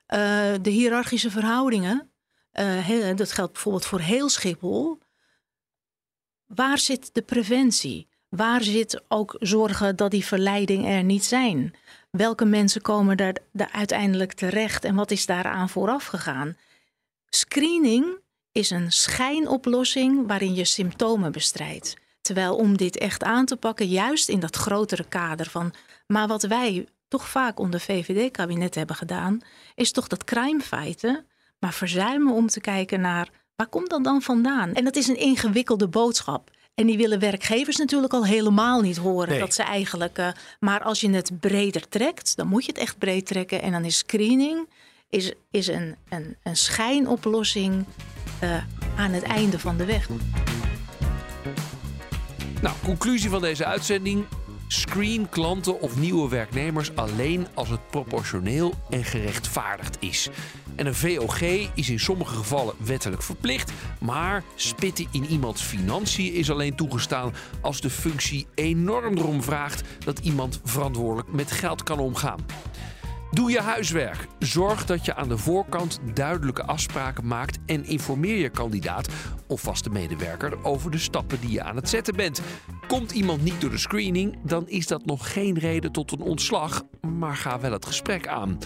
Uh, 0.09 0.19
de 0.63 0.71
hiërarchische 0.71 1.31
verhoudingen, 1.31 2.11
uh, 2.53 3.17
dat 3.17 3.33
geldt 3.33 3.53
bijvoorbeeld 3.53 3.87
voor 3.87 4.01
heel 4.01 4.29
Schiphol. 4.29 4.99
Waar 6.47 6.79
zit 6.79 7.15
de 7.15 7.23
preventie? 7.23 8.09
Waar 8.29 8.63
zit 8.63 9.03
ook 9.09 9.37
zorgen 9.39 9.97
dat 9.97 10.11
die 10.11 10.25
verleiding 10.25 10.87
er 10.87 11.05
niet 11.05 11.25
zijn? 11.25 11.75
Welke 12.11 12.45
mensen 12.45 12.81
komen 12.81 13.17
daar, 13.17 13.37
daar 13.53 13.71
uiteindelijk 13.73 14.33
terecht 14.33 14.85
en 14.85 14.95
wat 14.95 15.11
is 15.11 15.27
daaraan 15.27 15.69
vooraf 15.69 16.07
gegaan? 16.07 16.57
Screening 17.35 18.19
is 18.53 18.71
een 18.71 18.93
schijnoplossing 18.93 20.27
waarin 20.27 20.55
je 20.55 20.65
symptomen 20.65 21.33
bestrijdt. 21.33 21.97
Terwijl 22.21 22.57
om 22.57 22.77
dit 22.77 22.99
echt 22.99 23.23
aan 23.23 23.45
te 23.45 23.57
pakken, 23.57 23.87
juist 23.87 24.29
in 24.29 24.41
dat 24.41 24.57
grotere 24.57 25.05
kader 25.09 25.47
van. 25.51 25.75
Maar 26.07 26.27
wat 26.27 26.43
wij 26.43 26.87
toch 27.09 27.29
vaak 27.29 27.59
onder 27.59 27.81
VVD-kabinet 27.81 28.75
hebben 28.75 28.97
gedaan, 28.97 29.41
is 29.75 29.93
toch 29.93 30.09
dat 30.09 30.25
crime 30.25 30.61
fighten, 30.61 31.27
maar 31.59 31.73
verzuimen 31.73 32.35
om 32.35 32.47
te 32.47 32.61
kijken 32.61 33.01
naar 33.01 33.31
waar 33.57 33.69
komt 33.69 33.91
dat 33.91 34.05
dan 34.05 34.23
vandaan? 34.23 34.73
En 34.73 34.85
dat 34.85 34.97
is 34.97 35.09
een 35.09 35.21
ingewikkelde 35.21 35.89
boodschap. 35.89 36.51
En 36.75 36.87
die 36.87 36.97
willen 36.97 37.19
werkgevers 37.19 37.77
natuurlijk 37.77 38.13
al 38.13 38.25
helemaal 38.25 38.81
niet 38.81 38.97
horen. 38.97 39.39
Dat 39.39 39.55
ze 39.55 39.63
eigenlijk. 39.63 40.19
Uh, 40.19 40.29
maar 40.61 40.83
als 40.83 41.01
je 41.01 41.11
het 41.11 41.41
breder 41.41 41.89
trekt, 41.89 42.37
dan 42.37 42.47
moet 42.47 42.65
je 42.65 42.73
het 42.73 42.81
echt 42.81 42.99
breed 42.99 43.27
trekken. 43.27 43.63
En 43.63 43.73
dan 43.73 43.85
is 43.85 43.99
screening 43.99 44.69
is, 45.15 45.33
is 45.51 45.67
een, 45.67 45.97
een, 46.09 46.37
een 46.43 46.57
schijnoplossing 46.57 47.85
uh, 48.43 48.57
aan 48.97 49.13
het 49.13 49.23
einde 49.23 49.59
van 49.59 49.77
de 49.77 49.85
weg. 49.85 50.09
Nou, 52.61 52.77
conclusie 52.85 53.31
van 53.31 53.41
deze 53.41 53.65
uitzending. 53.65 54.25
Screen 54.69 55.29
klanten 55.29 55.81
of 55.81 55.97
nieuwe 55.97 56.29
werknemers 56.29 56.97
alleen 56.97 57.47
als 57.55 57.69
het 57.69 57.91
proportioneel 57.91 58.75
en 58.91 59.05
gerechtvaardigd 59.05 59.97
is. 60.01 60.29
En 60.75 60.87
een 60.87 60.95
VOG 60.95 61.41
is 61.75 61.91
in 61.91 62.01
sommige 62.01 62.35
gevallen 62.35 62.75
wettelijk 62.79 63.23
verplicht, 63.23 63.73
maar 64.01 64.43
spitten 64.55 65.07
in 65.11 65.25
iemands 65.25 65.63
financiën 65.63 66.33
is 66.33 66.51
alleen 66.51 66.75
toegestaan 66.75 67.35
als 67.61 67.81
de 67.81 67.91
functie 67.91 68.47
enorm 68.55 69.17
erom 69.17 69.43
vraagt 69.43 69.83
dat 70.05 70.19
iemand 70.19 70.61
verantwoordelijk 70.65 71.33
met 71.33 71.53
geld 71.53 71.83
kan 71.83 71.99
omgaan. 71.99 72.39
Doe 73.35 73.51
je 73.51 73.61
huiswerk. 73.61 74.27
Zorg 74.39 74.85
dat 74.85 75.05
je 75.05 75.15
aan 75.15 75.29
de 75.29 75.39
voorkant 75.39 76.01
duidelijke 76.15 76.63
afspraken 76.65 77.27
maakt 77.27 77.59
en 77.67 77.85
informeer 77.85 78.37
je 78.37 78.49
kandidaat 78.49 79.09
of 79.47 79.61
vaste 79.61 79.91
medewerker 79.91 80.65
over 80.65 80.91
de 80.91 80.99
stappen 80.99 81.41
die 81.41 81.51
je 81.51 81.63
aan 81.63 81.77
het 81.77 81.89
zetten 81.89 82.17
bent. 82.17 82.41
Komt 82.89 83.13
iemand 83.13 83.43
niet 83.43 83.61
door 83.61 83.71
de 83.71 83.79
screening, 83.79 84.37
dan 84.43 84.69
is 84.69 84.87
dat 84.87 85.05
nog 85.05 85.33
geen 85.33 85.59
reden 85.59 85.93
tot 85.93 86.13
een 86.13 86.21
ontslag, 86.21 86.83
maar 87.19 87.37
ga 87.37 87.61
wel 87.61 87.73
het 87.73 87.87
gesprek 87.87 88.27
aan. 88.27 88.59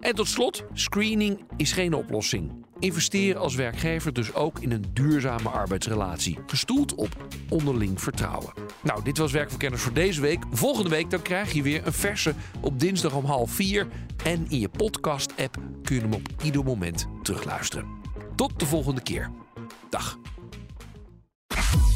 En 0.00 0.14
tot 0.14 0.28
slot, 0.28 0.64
screening 0.72 1.40
is 1.56 1.72
geen 1.72 1.94
oplossing. 1.94 2.64
Investeer 2.78 3.36
als 3.36 3.54
werkgever 3.54 4.12
dus 4.12 4.34
ook 4.34 4.58
in 4.58 4.72
een 4.72 4.84
duurzame 4.92 5.48
arbeidsrelatie, 5.48 6.38
gestoeld 6.46 6.94
op 6.94 7.26
onderling 7.48 8.00
vertrouwen. 8.00 8.52
Nou, 8.82 9.02
dit 9.04 9.18
was 9.18 9.32
Werkverkenners 9.32 9.82
voor 9.82 9.92
deze 9.92 10.20
week. 10.20 10.44
Volgende 10.50 10.90
week 10.90 11.10
dan 11.10 11.22
krijg 11.22 11.52
je 11.52 11.62
weer 11.62 11.86
een 11.86 11.92
verse 11.92 12.34
op 12.60 12.80
dinsdag 12.80 13.14
om 13.14 13.24
half 13.24 13.50
vier. 13.50 13.86
En 14.24 14.46
in 14.48 14.60
je 14.60 14.68
podcast-app 14.68 15.56
kun 15.82 15.94
je 15.96 16.02
hem 16.02 16.12
op 16.12 16.28
ieder 16.42 16.64
moment 16.64 17.06
terugluisteren. 17.22 17.86
Tot 18.36 18.60
de 18.60 18.66
volgende 18.66 19.02
keer. 19.02 19.30
Dag. 19.90 20.18